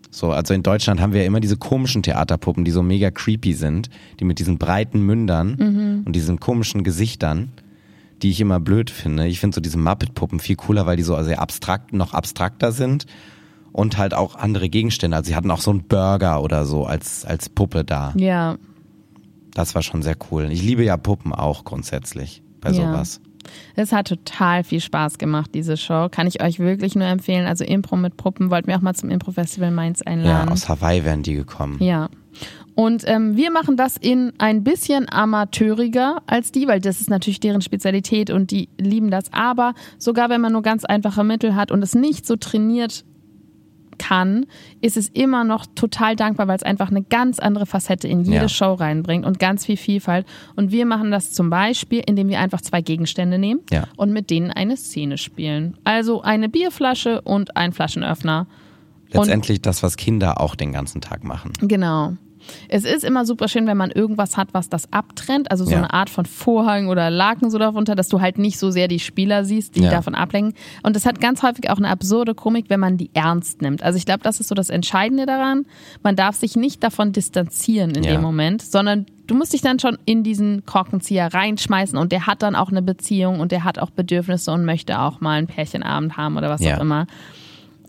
[0.09, 3.53] So, also in Deutschland haben wir ja immer diese komischen Theaterpuppen, die so mega creepy
[3.53, 7.51] sind, die mit diesen breiten Mündern und diesen komischen Gesichtern,
[8.21, 9.27] die ich immer blöd finde.
[9.27, 13.05] Ich finde so diese Muppet-Puppen viel cooler, weil die so sehr abstrakt, noch abstrakter sind
[13.77, 15.15] und halt auch andere Gegenstände.
[15.15, 18.11] Also sie hatten auch so einen Burger oder so als, als Puppe da.
[18.17, 18.57] Ja.
[19.53, 20.47] Das war schon sehr cool.
[20.51, 22.91] Ich liebe ja Puppen auch grundsätzlich bei Ja.
[22.93, 23.21] sowas.
[23.75, 26.07] Es hat total viel Spaß gemacht, diese Show.
[26.11, 27.45] Kann ich euch wirklich nur empfehlen.
[27.45, 28.49] Also Impro mit Puppen.
[28.49, 30.49] Wollten wir auch mal zum Impro-Festival Mainz Ja, einladen.
[30.49, 31.77] aus Hawaii wären die gekommen.
[31.81, 32.09] Ja.
[32.75, 37.39] Und ähm, wir machen das in ein bisschen amateuriger als die, weil das ist natürlich
[37.39, 39.31] deren Spezialität und die lieben das.
[39.33, 43.05] Aber sogar wenn man nur ganz einfache Mittel hat und es nicht so trainiert
[43.97, 44.45] kann,
[44.81, 48.35] ist es immer noch total dankbar, weil es einfach eine ganz andere Facette in jede
[48.37, 48.49] Ja.
[48.49, 50.25] Show reinbringt und ganz viel Vielfalt.
[50.55, 53.85] Und wir machen das zum Beispiel, indem wir einfach zwei Gegenstände nehmen Ja.
[53.97, 55.77] und mit denen eine Szene spielen.
[55.83, 58.47] Also eine Bierflasche und ein Flaschenöffner.
[59.09, 61.53] Letztendlich das, was Kinder auch den ganzen Tag machen.
[61.61, 62.13] Genau.
[62.69, 65.77] Es ist immer super schön, wenn man irgendwas hat, was das abtrennt, also so Ja.
[65.77, 68.99] eine Art von Vorhang oder Laken so darunter, dass du halt nicht so sehr die
[68.99, 69.89] Spieler siehst, die Ja.
[69.91, 70.53] davon ablenken.
[70.83, 73.83] Und es hat ganz häufig auch eine absurde Komik, wenn man die ernst nimmt.
[73.83, 75.65] Also ich glaube, das ist so das Entscheidende daran.
[76.03, 78.11] Man darf sich nicht davon distanzieren in Ja.
[78.13, 82.41] dem Moment, sondern du musst dich dann schon in diesen Korkenzieher reinschmeißen und der hat
[82.41, 86.15] dann auch eine Beziehung und der hat auch Bedürfnisse und möchte auch mal einen Pärchenabend
[86.17, 87.07] haben oder was auch immer.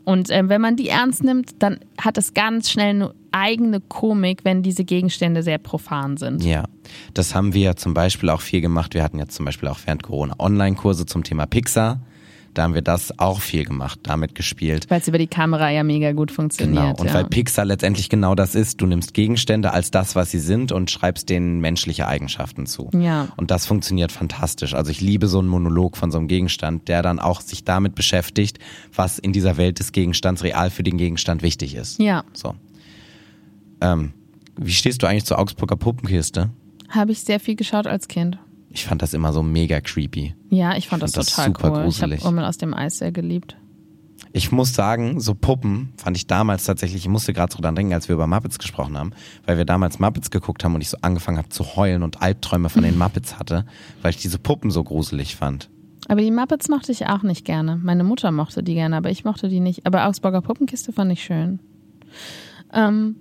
[0.08, 4.42] Und ähm, wenn man die ernst nimmt, dann hat es ganz schnell eine eigene Komik,
[4.42, 6.42] wenn diese Gegenstände sehr profan sind.
[6.42, 6.64] Ja,
[7.12, 8.94] das haben wir zum Beispiel auch viel gemacht.
[8.94, 12.00] Wir hatten jetzt zum Beispiel auch während Corona Online-Kurse zum Thema Pixar.
[12.58, 14.86] Da haben wir das auch viel gemacht, damit gespielt.
[14.88, 16.76] Weil es über die Kamera ja mega gut funktioniert.
[16.76, 16.96] Genau.
[16.96, 17.14] Und ja.
[17.14, 20.90] weil Pixar letztendlich genau das ist, du nimmst Gegenstände als das, was sie sind und
[20.90, 22.90] schreibst denen menschliche Eigenschaften zu.
[22.92, 23.28] Ja.
[23.36, 24.74] Und das funktioniert fantastisch.
[24.74, 27.94] Also ich liebe so einen Monolog von so einem Gegenstand, der dann auch sich damit
[27.94, 28.58] beschäftigt,
[28.92, 32.00] was in dieser Welt des Gegenstands real für den Gegenstand wichtig ist.
[32.00, 32.56] ja, So.
[33.80, 34.14] Ähm,
[34.56, 36.50] wie stehst du eigentlich zur Augsburger Puppenkiste?
[36.88, 38.38] habe ich sehr viel geschaut als Kind.
[38.70, 40.35] Ich fand das immer so mega creepy.
[40.50, 41.83] Ja, ich fand das, fand das total super cool.
[41.85, 42.18] gruselig.
[42.18, 43.57] Ich habe Urmel aus dem Eis sehr geliebt.
[44.33, 47.94] Ich muss sagen, so Puppen fand ich damals tatsächlich, ich musste gerade so dran denken,
[47.94, 49.12] als wir über Muppets gesprochen haben,
[49.46, 52.68] weil wir damals Muppets geguckt haben und ich so angefangen habe zu heulen und Albträume
[52.68, 53.64] von den Muppets hatte,
[54.02, 55.70] weil ich diese Puppen so gruselig fand.
[56.09, 57.76] Aber die Muppets mochte ich auch nicht gerne.
[57.83, 59.87] Meine Mutter mochte die gerne, aber ich mochte die nicht.
[59.87, 61.61] Aber Augsburger Puppenkiste fand ich schön.
[62.72, 63.16] Ähm,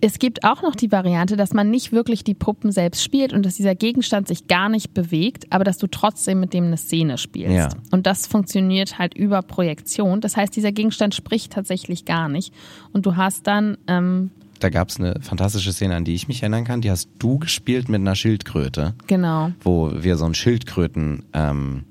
[0.00, 3.44] es gibt auch noch die Variante, dass man nicht wirklich die Puppen selbst spielt und
[3.44, 7.18] dass dieser Gegenstand sich gar nicht bewegt, aber dass du trotzdem mit dem eine Szene
[7.18, 7.54] spielst.
[7.54, 7.68] Ja.
[7.90, 10.20] Und das funktioniert halt über Projektion.
[10.20, 12.54] Das heißt, dieser Gegenstand spricht tatsächlich gar nicht.
[12.92, 16.42] Und du hast dann ähm, Da gab es eine fantastische Szene, an die ich mich
[16.42, 19.52] erinnern kann, die hast du gespielt mit einer Schildkröte, genau.
[19.62, 21.84] wo wir so einen Schildkröten ähm,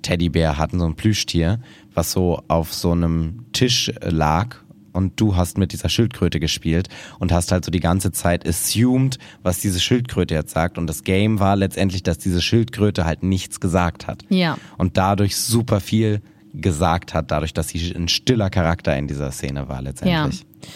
[0.00, 1.60] Teddybär hatten, so ein Plüschtier,
[1.94, 4.56] was so auf so einem Tisch lag
[4.92, 9.18] und du hast mit dieser Schildkröte gespielt und hast halt so die ganze Zeit assumed,
[9.42, 10.78] was diese Schildkröte jetzt sagt.
[10.78, 14.24] Und das Game war letztendlich, dass diese Schildkröte halt nichts gesagt hat.
[14.28, 14.58] Ja.
[14.78, 16.20] Und dadurch super viel
[16.54, 20.40] gesagt hat, dadurch, dass sie ein stiller Charakter in dieser Szene war letztendlich.
[20.40, 20.68] Ja.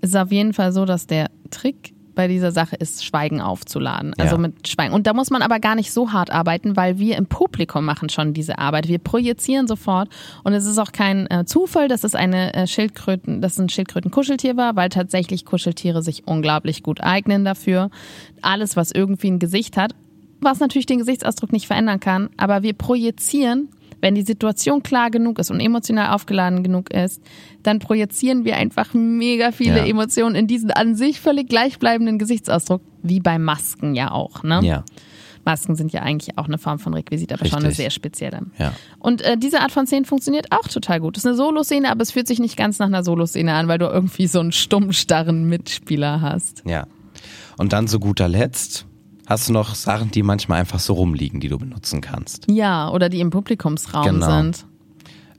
[0.00, 4.14] Es ist auf jeden Fall so, dass der Trick bei dieser Sache ist, Schweigen aufzuladen.
[4.18, 4.40] Also Ja.
[4.40, 4.94] mit Schweigen.
[4.94, 8.08] Und da muss man aber gar nicht so hart arbeiten, weil wir im Publikum machen
[8.08, 8.88] schon diese Arbeit.
[8.88, 10.08] Wir projizieren sofort.
[10.42, 13.68] Und es ist auch kein äh, Zufall, dass es eine äh, Schildkröten, dass es ein
[13.68, 17.90] Schildkrötenkuscheltier war, weil tatsächlich Kuscheltiere sich unglaublich gut eignen dafür.
[18.42, 19.94] Alles, was irgendwie ein Gesicht hat,
[20.40, 23.68] was natürlich den Gesichtsausdruck nicht verändern kann, aber wir projizieren,
[24.04, 27.22] wenn die Situation klar genug ist und emotional aufgeladen genug ist,
[27.62, 29.86] dann projizieren wir einfach mega viele Ja.
[29.86, 34.42] Emotionen in diesen an sich völlig gleichbleibenden Gesichtsausdruck, wie bei Masken ja auch.
[34.42, 34.60] Ne?
[34.62, 34.84] Ja,
[35.46, 37.76] Masken sind ja eigentlich auch eine Form von Requisit, aber schon eine Richtig.
[37.78, 38.40] sehr spezielle.
[38.58, 38.74] ja.
[38.98, 41.16] Und äh, diese Art von Szenen funktioniert auch total gut.
[41.16, 43.78] Das ist eine Soloszene, aber es fühlt sich nicht ganz nach einer Soloszene an, weil
[43.78, 46.62] du irgendwie so einen stummstarren Mitspieler hast.
[46.66, 46.86] Ja.
[47.56, 48.84] Und dann zu guter Letzt
[49.26, 52.46] hast du noch Sachen, die manchmal einfach so rumliegen, die du benutzen kannst.
[52.50, 54.26] Ja, oder die im Publikumsraum Genau.
[54.42, 54.66] sind.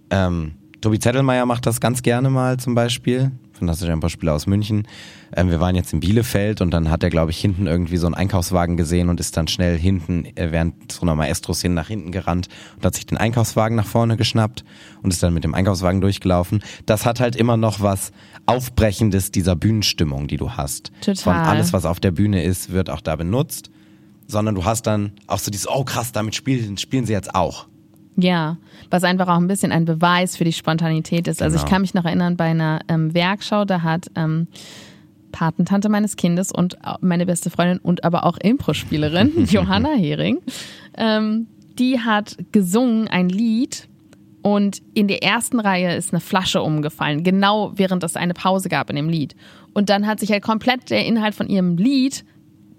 [0.09, 3.31] Ähm, Tobi Zettelmeier macht das ganz gerne mal zum Beispiel.
[3.53, 4.85] Fantastischer Importspieler aus München.
[5.33, 8.05] Ähm, wir waren jetzt in Bielefeld und dann hat er, glaube ich, hinten irgendwie so
[8.05, 12.11] einen Einkaufswagen gesehen und ist dann schnell hinten, äh, während so einer Maestro-Szene nach hinten
[12.11, 14.65] gerannt und hat sich den Einkaufswagen nach vorne geschnappt
[15.01, 16.61] und ist dann mit dem Einkaufswagen durchgelaufen.
[16.85, 18.11] Das hat halt immer noch was
[18.45, 20.91] Aufbrechendes dieser Bühnenstimmung, die du hast.
[20.99, 21.15] Total.
[21.15, 23.71] Von alles, was auf der Bühne ist, wird auch da benutzt.
[24.27, 27.67] Sondern du hast dann auch so dieses, oh krass, damit spielen, spielen sie jetzt auch.
[28.17, 28.57] Ja,
[28.89, 31.41] was einfach auch ein bisschen ein Beweis für die Spontanität ist.
[31.41, 31.71] Also ich Genau.
[31.73, 34.47] kann mich noch erinnern, bei einer ähm, Werkschau, da hat ähm,
[35.31, 40.39] Patentante meines Kindes und meine beste Freundin und aber auch Impro-Spielerin, Johanna Hering,
[40.97, 43.89] ähm, die hat gesungen ein Lied
[44.41, 48.89] und in der ersten Reihe ist eine Flasche umgefallen, genau während es eine Pause gab
[48.89, 49.35] in dem Lied.
[49.73, 52.23] Und dann hat sich halt komplett der Inhalt von ihrem Lied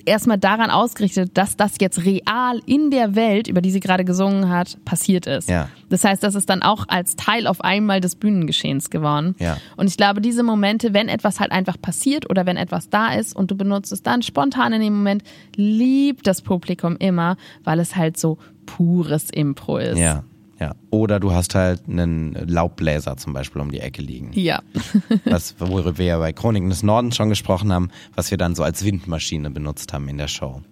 [0.06, 4.48] erstmal daran ausgerichtet, dass das jetzt real in der Welt, über die sie gerade gesungen
[4.48, 5.48] hat, passiert ist.
[5.48, 5.68] Ja.
[5.88, 9.34] Das heißt, das ist dann auch als Teil auf einmal des Bühnengeschehens geworden.
[9.38, 9.58] Ja.
[9.76, 13.36] Und ich glaube, diese Momente, wenn etwas halt einfach passiert oder wenn etwas da ist
[13.36, 15.22] und du benutzt es dann spontan in dem Moment,
[15.54, 19.98] liebt das Publikum immer, weil es halt so pures Impro ist.
[19.98, 20.24] Ja,
[20.60, 20.74] ja.
[20.90, 24.30] Oder du hast halt einen Laubbläser zum Beispiel um die Ecke liegen.
[24.34, 24.60] Ja.
[25.24, 28.62] Was, worüber wir ja bei Chroniken des Nordens schon gesprochen haben, was wir dann so
[28.62, 30.62] als Windmaschine benutzt haben in der Show.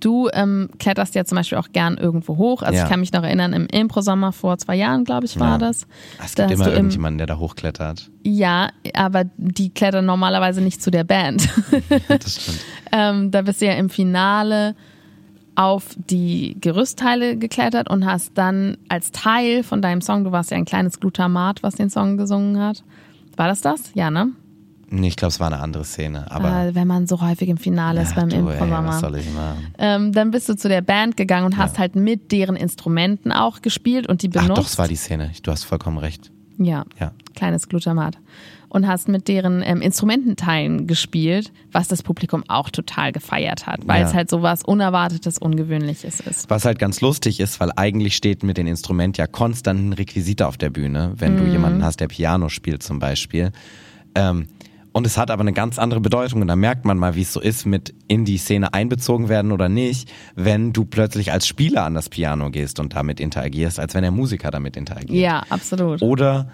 [0.00, 2.62] Du ähm, kletterst ja zum Beispiel auch gern irgendwo hoch.
[2.62, 2.84] Also Ja.
[2.84, 5.58] ich kann mich noch erinnern, im Impro-Sommer vor zwei Jahren, glaube ich, war Ja.
[5.58, 5.88] das.
[6.24, 8.08] Es Da gibt hast immer irgendjemanden, der da hochklettert.
[8.22, 11.48] Ja, aber die klettern normalerweise nicht zu der Band.
[12.08, 12.60] Das stimmt.
[12.92, 14.76] ähm, da bist du ja im Finale
[15.58, 20.56] auf die Gerüstteile geklettert und hast dann als Teil von deinem Song, du warst ja
[20.56, 22.84] ein kleines Glutamat, was den Song gesungen hat.
[23.36, 23.90] War das das?
[23.94, 24.28] Ja, ne?
[24.88, 26.30] Nee, ich glaube, es war eine andere Szene.
[26.30, 29.30] Aber äh, wenn man so häufig im Finale ist ja, beim ey, was soll ich
[29.34, 29.74] machen?
[29.78, 33.60] Ähm, dann bist du zu der Band gegangen und hast halt mit deren Instrumenten auch
[33.60, 34.58] gespielt und die Ach benutzt.
[34.58, 35.32] doch, es war die Szene.
[35.42, 36.30] Du hast vollkommen recht.
[36.56, 37.10] Ja, Ja.
[37.34, 38.16] kleines Glutamat.
[38.70, 44.02] Und hast mit deren ähm, Instrumententeilen gespielt, was das Publikum auch total gefeiert hat, weil
[44.02, 44.08] Ja.
[44.08, 46.50] es halt so was Unerwartetes, Ungewöhnliches ist.
[46.50, 50.46] Was halt ganz lustig ist, weil eigentlich steht mit den Instrumenten ja konstant ein Requisite
[50.46, 53.52] auf der Bühne, wenn du jemanden hast, der Piano spielt zum Beispiel.
[54.14, 54.46] Ähm,
[54.92, 57.32] und es hat aber eine ganz andere Bedeutung und da merkt man mal, wie es
[57.32, 61.84] so ist mit in die Szene einbezogen werden oder nicht, wenn du plötzlich als Spieler
[61.84, 65.20] an das Piano gehst und damit interagierst, als wenn der Musiker damit interagiert.
[65.20, 66.02] Ja, absolut.
[66.02, 66.48] Oder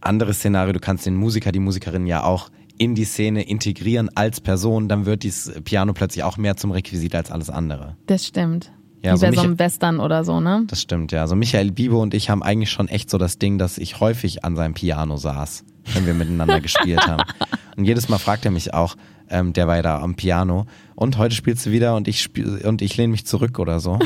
[0.00, 4.40] anderes Szenario, du kannst den Musiker, die Musikerin ja auch in die Szene integrieren als
[4.40, 7.96] Person, dann wird dieses Piano plötzlich auch mehr zum Requisit als alles andere.
[8.06, 8.72] Das stimmt.
[9.02, 10.64] Ja, Wie so bei so einem Western oder so, ne?
[10.68, 11.22] Das stimmt, ja.
[11.22, 14.44] Also Michael Bibo und ich haben eigentlich schon echt so das Ding, dass ich häufig
[14.44, 15.64] an seinem Piano saß,
[15.94, 17.22] wenn wir miteinander gespielt haben.
[17.76, 18.96] Und jedes Mal fragt er mich auch,
[19.30, 22.60] ähm, der war ja da am Piano, und heute spielst du wieder und ich spiel,
[22.66, 23.98] und ich lehne mich zurück oder so.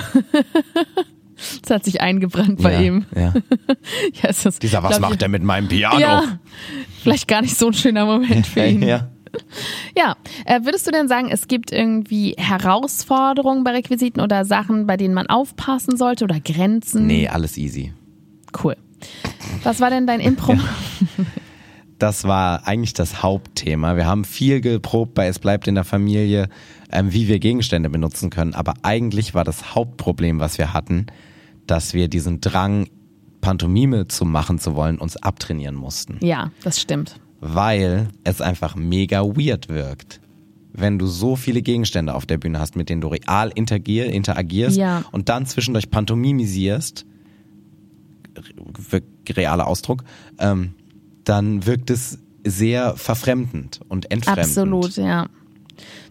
[1.63, 3.07] Das hat sich eingebrannt bei ja, ihm.
[3.15, 3.35] Ja.
[4.23, 5.99] Ja, ist, Dieser, was macht ich, der mit meinem Piano?
[5.99, 6.39] Ja,
[7.03, 8.83] vielleicht gar nicht so ein schöner Moment für ihn.
[8.83, 9.09] ja.
[9.97, 10.17] Ja,
[10.47, 15.15] äh, würdest du denn sagen, es gibt irgendwie Herausforderungen bei Requisiten oder Sachen, bei denen
[15.15, 17.07] man aufpassen sollte oder Grenzen?
[17.07, 17.93] Nee, alles easy.
[18.63, 18.77] Cool.
[19.63, 20.57] Was war denn dein Impro?
[21.99, 23.97] Das war eigentlich das Hauptthema.
[23.97, 26.49] Wir haben viel geprobt bei Es bleibt in der Familie,
[26.93, 28.55] ähm, wie wir Gegenstände benutzen können.
[28.55, 31.07] Aber eigentlich war das Hauptproblem, was wir hatten,
[31.67, 32.89] dass wir diesen Drang,
[33.41, 36.19] Pantomime zu machen zu wollen, uns abtrainieren mussten.
[36.25, 37.21] Ja, das stimmt.
[37.41, 40.21] Weil es einfach mega weird wirkt.
[40.73, 44.77] Wenn du so viele Gegenstände auf der Bühne hast, mit denen du real interagier, interagierst
[44.77, 45.05] Ja.
[45.13, 47.07] und dann zwischendurch pantomimisierst,
[48.93, 49.03] re-
[49.35, 50.05] realer Ausdruck,
[50.39, 50.75] ähm,
[51.25, 54.47] dann wirkt es sehr verfremdend und entfremdend.
[54.47, 55.27] Absolut, ja.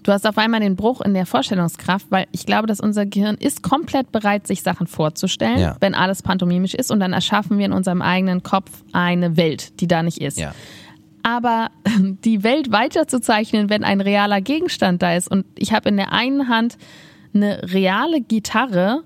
[0.06, 3.38] Du hast auf einmal den Bruch in der Vorstellungskraft, weil ich glaube, dass unser Gehirn
[3.40, 5.78] ist komplett bereit, sich Sachen vorzustellen, Ja.
[5.80, 9.88] wenn alles pantomimisch ist und dann erschaffen wir in unserem eigenen Kopf eine Welt, die
[9.88, 10.38] da nicht ist.
[10.38, 10.54] Ja.
[11.24, 11.72] Aber
[12.24, 16.50] die Welt weiterzuzeichnen, wenn ein realer Gegenstand da ist und ich habe in der einen
[16.50, 16.78] Hand
[17.34, 19.02] eine reale Gitarre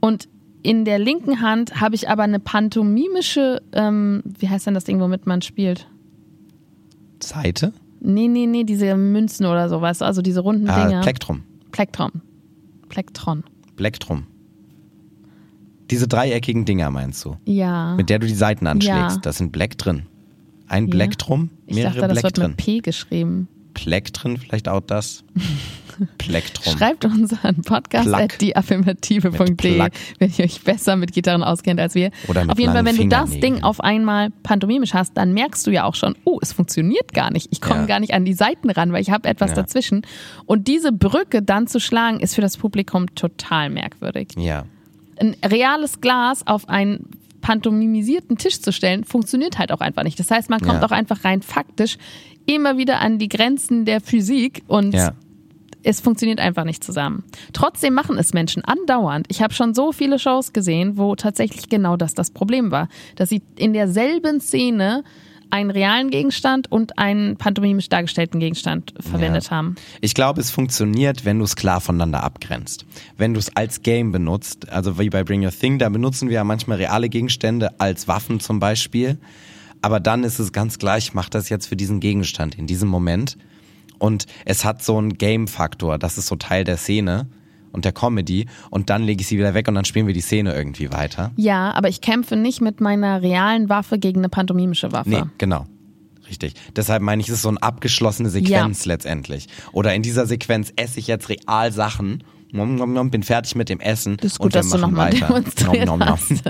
[0.00, 0.30] und
[0.62, 4.98] in der linken Hand habe ich aber eine pantomimische, ähm, wie heißt denn das Ding,
[4.98, 5.88] womit man spielt?
[7.22, 7.74] Seite?
[8.04, 11.00] Nee, nee, nee, diese Münzen oder so, weißt du, also diese runden Ah, Dinger.
[11.02, 11.42] Plektrum.
[11.70, 12.10] Plektron.
[12.88, 13.44] Plektron.
[13.76, 14.24] Plektrum.
[15.90, 17.36] Diese dreieckigen Dinger meinst du?
[17.44, 17.94] Ja.
[17.96, 19.16] Mit der du die Seiten anschlägst.
[19.16, 19.20] Ja.
[19.22, 20.02] Da sind Black drin.
[20.68, 20.90] Ein Ja.
[20.90, 22.46] Plektrum, ich mehrere dachte, das Black wird drin.
[22.52, 23.48] mit P geschrieben.
[23.74, 25.22] Pleck drin, vielleicht auch das.
[26.18, 26.76] Plektrum.
[26.76, 28.16] Schreibt uns an podcast Plug.
[28.20, 29.88] at dieaffirmative.de, Plug.
[30.18, 32.10] wenn ihr euch besser mit Gitarren auskennt als wir.
[32.28, 33.30] Oder mit auf jeden Fall, wenn du das.
[33.30, 37.30] Ding auf einmal pantomimisch hast, dann merkst du ja auch schon, oh, es funktioniert gar
[37.32, 37.48] nicht.
[37.50, 37.86] Ich komme Ja.
[37.86, 39.56] gar nicht an die Seiten ran, weil ich habe etwas Ja.
[39.56, 40.02] dazwischen.
[40.46, 44.28] Und diese Brücke dann zu schlagen, ist für das Publikum total merkwürdig.
[44.36, 44.64] Ja.
[45.20, 47.06] ein reales Glas auf einen
[47.42, 50.18] pantomimisierten Tisch zu stellen, funktioniert halt auch einfach nicht.
[50.18, 50.86] Das heißt, man kommt Ja.
[50.86, 51.96] auch einfach rein faktisch
[52.46, 55.12] immer wieder an die Grenzen der Physik und Ja.
[55.84, 57.24] Es funktioniert einfach nicht zusammen.
[57.52, 59.26] Trotzdem machen es Menschen andauernd.
[59.28, 63.28] Ich habe schon so viele Shows gesehen, wo tatsächlich genau das das Problem war, dass
[63.28, 65.04] sie in derselben Szene
[65.50, 69.50] einen realen Gegenstand und einen pantomimisch dargestellten Gegenstand verwendet Ja.
[69.50, 69.74] haben.
[70.00, 72.86] Ich glaube, es funktioniert, wenn du es klar voneinander abgrenzt.
[73.18, 76.36] Wenn du es als Game benutzt, also wie bei Bring Your Thing, da benutzen wir
[76.36, 79.18] ja manchmal reale Gegenstände als Waffen zum Beispiel.
[79.82, 83.36] Aber dann ist es ganz gleich, mach das jetzt für diesen Gegenstand in diesem Moment.
[84.02, 87.28] Und es hat so einen Game-Faktor, das ist so Teil der Szene
[87.70, 88.46] und der Comedy.
[88.68, 91.30] Und dann lege ich sie wieder weg und dann spielen wir die Szene irgendwie weiter.
[91.36, 95.08] Ja, aber ich kämpfe nicht mit meiner realen Waffe gegen eine pantomimische Waffe.
[95.08, 95.66] Nee, genau.
[96.28, 96.54] Richtig.
[96.74, 99.46] Deshalb meine ich, es ist so eine abgeschlossene Sequenz letztendlich.
[99.70, 103.68] Oder in dieser Sequenz esse ich jetzt real Sachen, nom, nom, nom, bin fertig mit
[103.68, 105.26] dem Essen Das ist und gut, dass du machen nochmal weiter.
[105.26, 106.18] demonstriert Nom, nom, nom.
[106.18, 106.42] hast.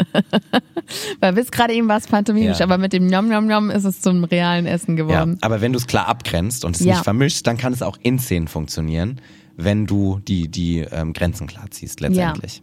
[1.21, 2.65] Weil bis gerade eben war es pantomimisch, Ja.
[2.67, 5.39] aber mit dem Nom Nom Nom ist es zum realen Essen Ja, geworden.
[5.41, 6.95] aber wenn du es klar abgrenzt und es Ja.
[6.95, 9.21] nicht vermischst, dann kann es auch in Szenen funktionieren,
[9.57, 12.63] wenn du die, die ähm, Grenzen klar ziehst letztendlich.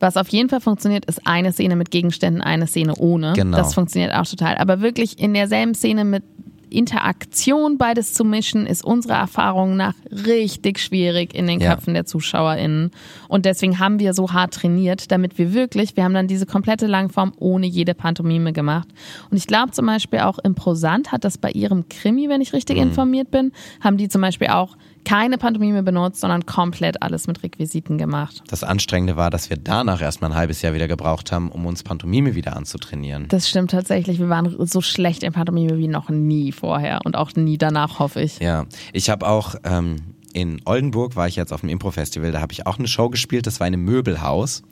[0.00, 3.34] Was auf jeden Fall funktioniert, ist eine Szene mit Gegenständen, eine Szene ohne.
[3.34, 3.56] Genau.
[3.56, 4.56] Das funktioniert auch total.
[4.56, 6.24] Aber wirklich in derselben Szene mit
[6.72, 11.74] Interaktion beides zu mischen, ist unserer Erfahrung nach richtig schwierig in den Ja.
[11.74, 12.90] Köpfen der ZuschauerInnen.
[13.28, 16.86] Und deswegen haben wir so hart trainiert, damit wir wirklich, wir haben dann diese komplette
[16.86, 18.88] Langform ohne jede Pantomime gemacht.
[19.30, 22.76] Und ich glaube zum Beispiel auch Imposant hat das bei ihrem Krimi, wenn ich richtig
[22.78, 27.98] informiert bin, haben die zum Beispiel auch keine Pantomime benutzt, sondern komplett alles mit Requisiten
[27.98, 28.42] gemacht.
[28.48, 31.82] Das Anstrengende war, dass wir danach erstmal ein halbes Jahr wieder gebraucht haben, um uns
[31.82, 33.26] Pantomime wieder anzutrainieren.
[33.28, 34.18] Das stimmt tatsächlich.
[34.18, 38.22] Wir waren so schlecht in Pantomime wie noch nie vorher und auch nie danach, hoffe
[38.22, 38.38] ich.
[38.38, 39.96] Ja, ich habe auch ähm,
[40.32, 43.48] in Oldenburg war ich jetzt auf dem Impro-Festival, da habe ich auch eine Show gespielt,
[43.48, 44.62] das war in einem Möbelhaus.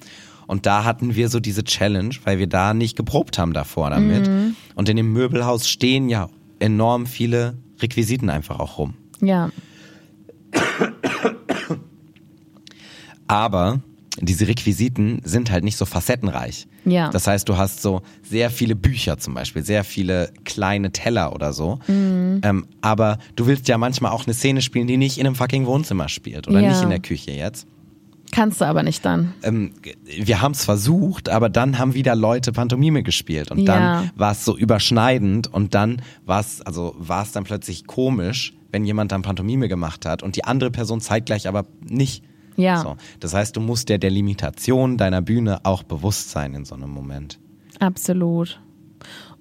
[0.46, 4.28] Und da hatten wir so diese Challenge, weil wir da nicht geprobt haben davor damit.
[4.28, 4.54] Mhm.
[4.76, 6.28] Und in dem Möbelhaus stehen ja
[6.60, 8.94] enorm viele Requisiten einfach auch rum.
[9.20, 9.50] Ja,
[13.26, 13.80] Aber
[14.20, 16.66] diese Requisiten sind halt nicht so facettenreich.
[16.84, 17.10] Ja.
[17.10, 21.52] Das heißt, du hast so sehr viele Bücher zum Beispiel, sehr viele kleine Teller oder
[21.52, 21.78] so.
[21.88, 22.40] Mhm.
[22.42, 25.66] Ähm, aber du willst ja manchmal auch eine Szene spielen, die nicht in einem fucking
[25.66, 26.68] Wohnzimmer spielt oder Ja.
[26.70, 27.66] nicht in der Küche jetzt.
[28.32, 29.32] kannst du aber nicht dann.
[29.42, 29.72] ähm,
[30.06, 33.64] wir haben es versucht, aber dann haben wieder Leute Pantomime gespielt und Ja.
[33.64, 38.54] dann war es so überschneidend und dann war es also war es dann plötzlich komisch,
[38.70, 42.22] wenn jemand dann Pantomime gemacht hat und die andere Person zeitgleich aber nicht.
[42.56, 42.78] Ja.
[42.82, 46.74] So, das heißt, du musst dir der Limitation deiner Bühne auch bewusst sein in so
[46.74, 47.38] einem Moment.
[47.78, 48.60] Absolut.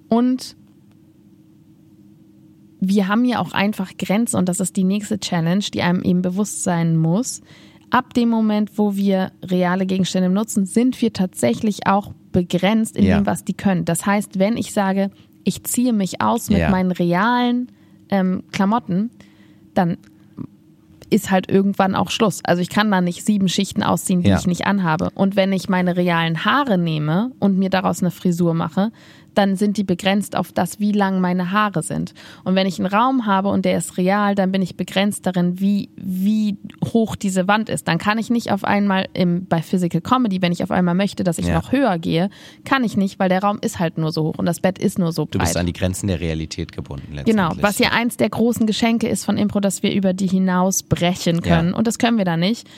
[0.08, 0.56] Und
[2.80, 6.22] wir haben ja auch einfach Grenzen und das ist die nächste Challenge, die einem eben
[6.22, 7.42] bewusst sein muss.
[7.90, 13.18] Ab dem Moment, wo wir reale Gegenstände nutzen, sind wir tatsächlich auch begrenzt in Ja.
[13.18, 13.84] dem, was die können.
[13.84, 15.10] Das heißt, wenn ich sage,
[15.44, 16.70] ich ziehe mich aus mit Ja.
[16.70, 17.70] meinen realen
[18.08, 19.10] ähm, Klamotten,
[19.74, 19.98] dann
[21.10, 22.40] ist halt irgendwann auch Schluss.
[22.44, 24.38] Also ich kann da nicht sieben Schichten ausziehen, die Ja.
[24.38, 25.10] ich nicht anhabe.
[25.14, 28.90] Und wenn ich meine realen Haare nehme und mir daraus eine Frisur mache,
[29.34, 32.14] dann sind die begrenzt auf das, wie lang meine Haare sind.
[32.44, 35.60] Und wenn ich einen Raum habe und der ist real, dann bin ich begrenzt darin,
[35.60, 36.56] wie, wie
[36.92, 37.88] hoch diese Wand ist.
[37.88, 41.24] Dann kann ich nicht auf einmal im, bei Physical Comedy, wenn ich auf einmal möchte,
[41.24, 41.54] dass ich Ja.
[41.54, 42.30] noch höher gehe,
[42.64, 44.98] kann ich nicht, weil der Raum ist halt nur so hoch und das Bett ist
[44.98, 45.46] nur so Du breit.
[45.48, 47.36] bist an die Grenzen der Realität gebunden letztendlich.
[47.36, 50.82] Genau, was ja eins der großen Geschenke ist von Impro, dass wir über die hinaus
[50.82, 51.70] brechen können.
[51.70, 51.76] Ja.
[51.76, 52.68] Und das können wir da nicht.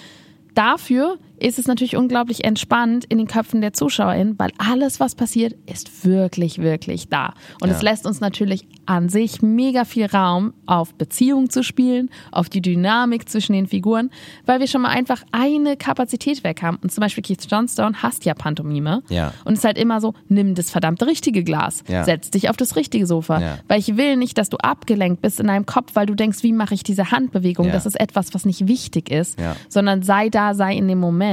[0.55, 5.55] Dafür ist es natürlich unglaublich entspannt in den Köpfen der ZuschauerInnen, weil alles, was passiert,
[5.71, 7.35] ist wirklich, wirklich da.
[7.61, 7.75] Und Ja.
[7.77, 12.61] es lässt uns natürlich an sich mega viel Raum, auf Beziehungen zu spielen, auf die
[12.61, 14.11] Dynamik zwischen den Figuren,
[14.47, 16.79] weil wir schon mal einfach eine Kapazität weg haben.
[16.83, 19.03] Und zum Beispiel Keith Johnstone hasst ja Pantomime.
[19.09, 19.33] Ja.
[19.45, 22.05] Und es ist halt immer so, nimm das verdammte richtige Glas, Ja.
[22.05, 23.41] setz dich auf das richtige Sofa.
[23.41, 23.59] Ja.
[23.69, 26.53] Weil ich will nicht, dass du abgelenkt bist in deinem Kopf, weil du denkst, wie
[26.53, 27.71] mache ich diese Handbewegung?
[27.73, 29.57] Das ist etwas, was nicht wichtig ist, Ja.
[29.69, 31.32] sondern sei da, sei in dem Moment.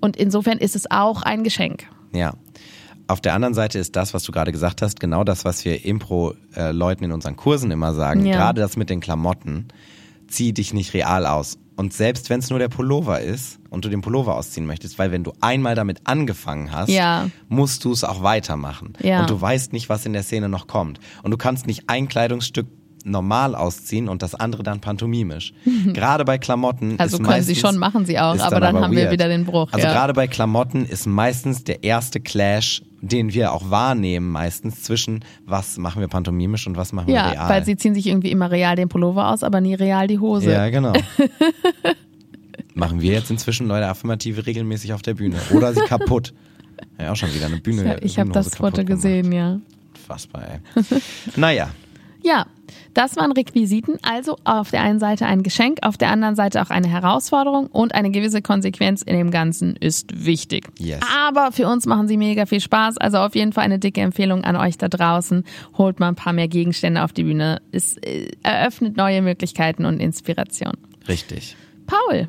[0.00, 1.86] Und insofern ist es auch ein Geschenk.
[2.12, 2.34] Ja.
[3.08, 5.84] Auf der anderen Seite ist das, was du gerade gesagt hast, genau das, was wir
[5.84, 8.26] Impro-Leuten in unseren Kursen immer sagen.
[8.26, 8.36] Ja.
[8.36, 9.68] Gerade das mit den Klamotten.
[10.28, 11.56] Zieh dich nicht real aus.
[11.76, 15.12] Und selbst wenn es nur der Pullover ist und du den Pullover ausziehen möchtest, weil
[15.12, 17.28] wenn du einmal damit angefangen hast, Ja.
[17.48, 18.94] musst du es auch weitermachen.
[19.02, 19.20] Ja.
[19.20, 20.98] Und du weißt nicht, was in der Szene noch kommt.
[21.22, 22.66] Und du kannst nicht ein Kleidungsstück
[23.06, 25.52] normal ausziehen und das andere dann pantomimisch.
[25.92, 28.92] Gerade bei Klamotten Also ist können sie meistens, schon, machen sie auch, aber dann haben
[28.92, 29.12] wir weird.
[29.12, 29.92] wieder den Bruch, Also ja.
[29.92, 35.78] gerade bei Klamotten ist meistens der erste Clash, den wir auch wahrnehmen, meistens zwischen was
[35.78, 37.48] machen wir pantomimisch und was machen wir Ja, real.
[37.48, 40.50] weil sie ziehen sich irgendwie immer real den Pullover aus, aber nie real die Hose.
[40.50, 40.92] ja, genau.
[42.74, 46.34] machen wir jetzt inzwischen Leute Affirmative regelmäßig auf der Bühne oder sie kaputt.
[47.00, 47.84] Ja, auch schon wieder eine Bühne.
[47.86, 49.58] Ja, ich habe das Foto gesehen, ja.
[50.06, 50.82] Fassbar, ey.
[51.36, 51.70] naja,
[52.22, 52.46] Ja,
[52.94, 53.98] das waren Requisiten.
[54.02, 57.94] Also auf der einen Seite ein Geschenk, auf der anderen Seite auch eine Herausforderung und
[57.94, 60.68] eine gewisse Konsequenz in dem Ganzen ist wichtig.
[60.78, 61.00] Yes.
[61.16, 62.98] Aber für uns machen sie mega viel Spaß.
[62.98, 65.44] Also auf jeden Fall eine dicke Empfehlung an euch da draußen.
[65.78, 67.60] Holt mal ein paar mehr Gegenstände auf die Bühne.
[67.70, 70.74] Es äh, eröffnet neue Möglichkeiten und Inspiration.
[71.08, 71.56] richtig.
[71.86, 72.28] Paul.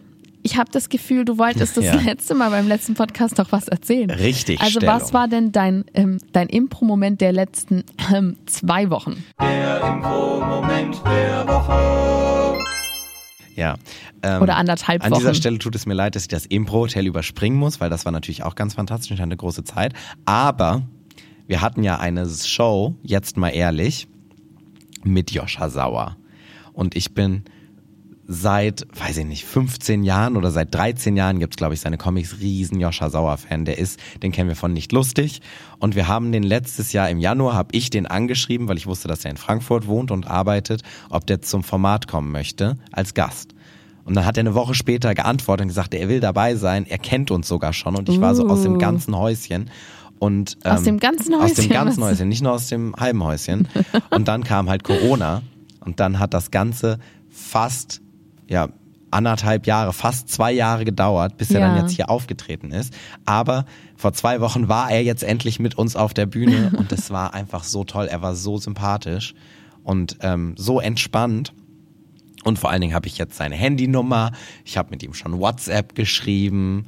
[0.50, 1.96] Ich habe das Gefühl, du wolltest das Ja.
[1.96, 4.10] letzte Mal beim letzten Podcast noch was erzählen.
[4.10, 4.96] Richtig, Also Stellung.
[4.96, 7.84] was war denn dein, ähm, dein Impro-Moment der letzten
[8.16, 9.22] ähm, zwei Wochen?
[13.58, 13.76] Ja.
[14.24, 15.20] Ähm, Oder anderthalb An Wochen.
[15.20, 18.14] dieser Stelle tut es mir leid, dass ich das Impro-Hotel überspringen muss, weil das war
[18.14, 19.92] natürlich auch ganz fantastisch und ich hatte eine große Zeit.
[20.26, 20.84] Aber
[21.48, 24.08] wir hatten ja eine Show, jetzt mal ehrlich,
[25.04, 26.16] mit Joscha Sauer.
[26.72, 27.44] Und ich bin
[28.28, 32.40] seit, weiß ich nicht, 15 Jahren oder seit 13 Jahren gibt's glaube ich, seine Comics
[32.40, 33.64] riesen Joscha Sauer-Fan.
[33.64, 35.42] Der ist, den kennen wir von Nicht Lustig.
[35.80, 39.08] Und wir haben den letztes Jahr im Januar, habe ich den angeschrieben, weil ich wusste,
[39.08, 43.56] dass er in Frankfurt wohnt und arbeitet, ob der zum Format kommen möchte als Gast.
[44.04, 46.98] Und dann hat er eine Woche später geantwortet und gesagt, er will dabei sein, er
[46.98, 47.96] kennt uns sogar schon.
[47.96, 48.78] Und ich war so aus dem Uh.
[48.78, 49.70] ganzen Häuschen.
[50.20, 52.04] Und, Aus ähm, dem ganzen Aus dem Häuschen, ganzen?
[52.04, 53.68] Häuschen, nicht nur aus dem halben Häuschen.
[54.10, 55.44] Und dann kam halt Corona
[55.82, 57.00] und dann hat das Ganze
[57.30, 58.02] fast,
[58.48, 58.70] ja,
[59.10, 61.68] anderthalb Jahre, fast zwei Jahre gedauert, bis er Ja.
[61.76, 62.94] dann jetzt hier aufgetreten ist.
[63.26, 67.10] Aber vor zwei Wochen war er jetzt endlich mit uns auf der Bühne und es
[67.10, 68.08] war einfach so toll.
[68.08, 69.34] Er war so sympathisch
[69.84, 71.54] und ähm, so entspannt.
[72.44, 74.32] Und vor allen Dingen habe ich jetzt seine Handynummer.
[74.66, 76.86] Ich habe mit ihm schon WhatsApp geschrieben.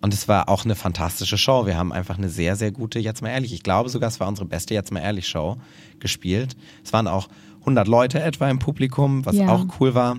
[0.00, 1.66] Und es war auch eine fantastische Show.
[1.66, 4.28] Wir haben einfach eine sehr, sehr gute, jetzt mal ehrlich, ich glaube sogar, es war
[4.28, 5.56] unsere beste Jetzt mal ehrlich Show
[5.98, 6.56] gespielt.
[6.84, 7.28] Es waren auch
[7.60, 9.48] 100 Leute etwa im Publikum, was Ja.
[9.48, 10.18] auch cool war.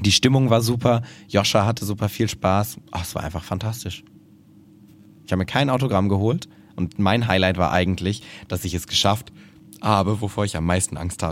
[0.00, 1.02] Die Stimmung war super.
[1.28, 2.78] Joscha hatte super viel Spaß.
[2.90, 4.04] Ach, es war einfach fantastisch.
[5.24, 9.32] Ich habe mir kein Autogramm geholt und mein Highlight war eigentlich, dass ich es geschafft
[9.82, 11.22] habe, wovor ich am meisten Angst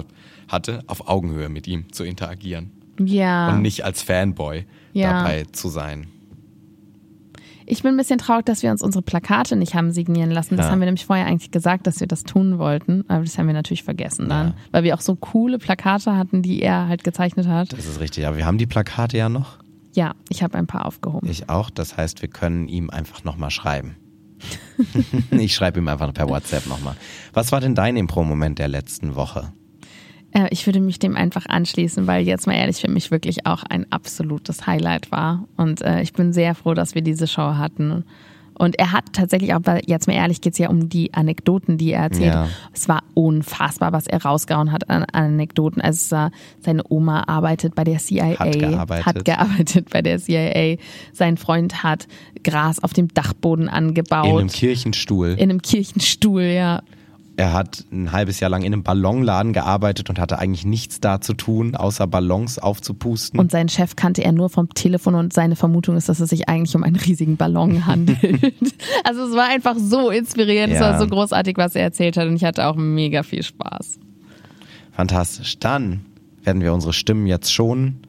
[0.49, 3.51] hatte, auf Augenhöhe mit ihm zu interagieren Ja.
[3.51, 5.13] und nicht als Fanboy Ja.
[5.23, 6.09] dabei zu sein.
[7.69, 10.57] Ich bin ein bisschen traurig, dass wir uns unsere Plakate nicht haben signieren lassen.
[10.57, 10.73] Das Ja.
[10.73, 13.55] haben wir nämlich vorher eigentlich gesagt, dass wir das tun wollten, aber das haben wir
[13.55, 14.55] natürlich vergessen dann, Ja.
[14.71, 17.73] weil wir auch so coole Plakate hatten, die er halt gezeichnet hat.
[17.73, 18.27] Das ist richtig.
[18.27, 19.59] Aber wir haben die Plakate ja noch.
[19.95, 21.29] Ja, ich habe ein paar aufgehoben.
[21.29, 21.71] Ich auch.
[21.71, 23.97] Das heißt, wir können ihm einfach nochmal schreiben.
[25.31, 26.95] ich schreibe ihm einfach per WhatsApp nochmal.
[27.33, 29.53] Was war denn dein Impro-Moment der letzten Woche?
[30.33, 33.63] Äh, ich würde mich dem einfach anschließen, weil jetzt mal ehrlich für mich wirklich auch
[33.63, 35.45] ein absolutes Highlight war.
[35.57, 38.05] Und äh, ich bin sehr froh, dass wir diese Show hatten.
[38.59, 41.77] Und er hat tatsächlich auch, weil jetzt mal ehrlich geht es ja um die Anekdoten,
[41.77, 42.33] die er erzählt.
[42.33, 42.49] Ja.
[42.73, 45.83] Es war unfassbar, was er rausgehauen hat an Anekdoten.
[45.83, 48.39] Also seine Oma arbeitet bei der CIA.
[48.39, 49.07] Hat gearbeitet.
[49.07, 50.77] Hat gearbeitet bei der CIA.
[51.13, 52.09] Sein Freund hat
[52.45, 54.27] Gras auf dem Dachboden angebaut.
[54.27, 55.37] In einem Kirchenstuhl.
[55.39, 56.83] in einem Kirchenstuhl, ja.
[57.39, 61.21] Er hat ein halbes Jahr lang in einem Ballonladen gearbeitet und hatte eigentlich nichts da
[61.21, 63.39] zu tun, außer Ballons aufzupusten.
[63.39, 66.49] Und seinen Chef kannte er nur vom Telefon und seine Vermutung ist, dass es sich
[66.49, 68.21] eigentlich um einen riesigen Ballon handelt.
[69.05, 70.93] also es war einfach so inspirierend, es Ja.
[70.93, 73.99] war so großartig, was er erzählt hat und ich hatte auch mega viel Spaß.
[74.93, 75.59] Fantastisch.
[75.59, 76.07] Dann
[76.43, 78.01] werden wir unsere Stimmen jetzt schonen.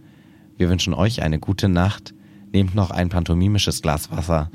[0.58, 2.14] Wir wünschen euch eine gute Nacht.
[2.54, 4.50] Nehmt noch ein pantomimisches Glas Wasser.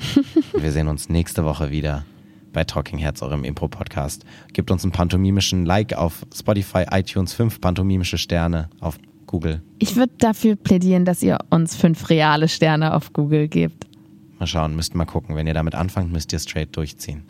[0.54, 2.04] Und wir sehen uns nächste Woche wieder
[2.52, 4.24] bei Talking Heads, eurem Impro-Podcast.
[4.52, 9.62] Gebt uns einen pantomimischen Like auf Spotify, iTunes, fünf pantomimische Sterne auf Google.
[9.78, 13.86] Ich würde dafür plädieren, dass ihr uns fünf reale Sterne auf Google gebt.
[14.38, 15.36] Mal schauen, müsst mal gucken.
[15.36, 17.22] Wenn ihr damit anfangt, müsst ihr straight durchziehen.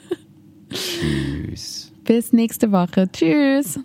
[0.70, 1.92] Tschüss.
[2.04, 3.10] Bis nächste Woche.
[3.10, 3.80] Tschüss.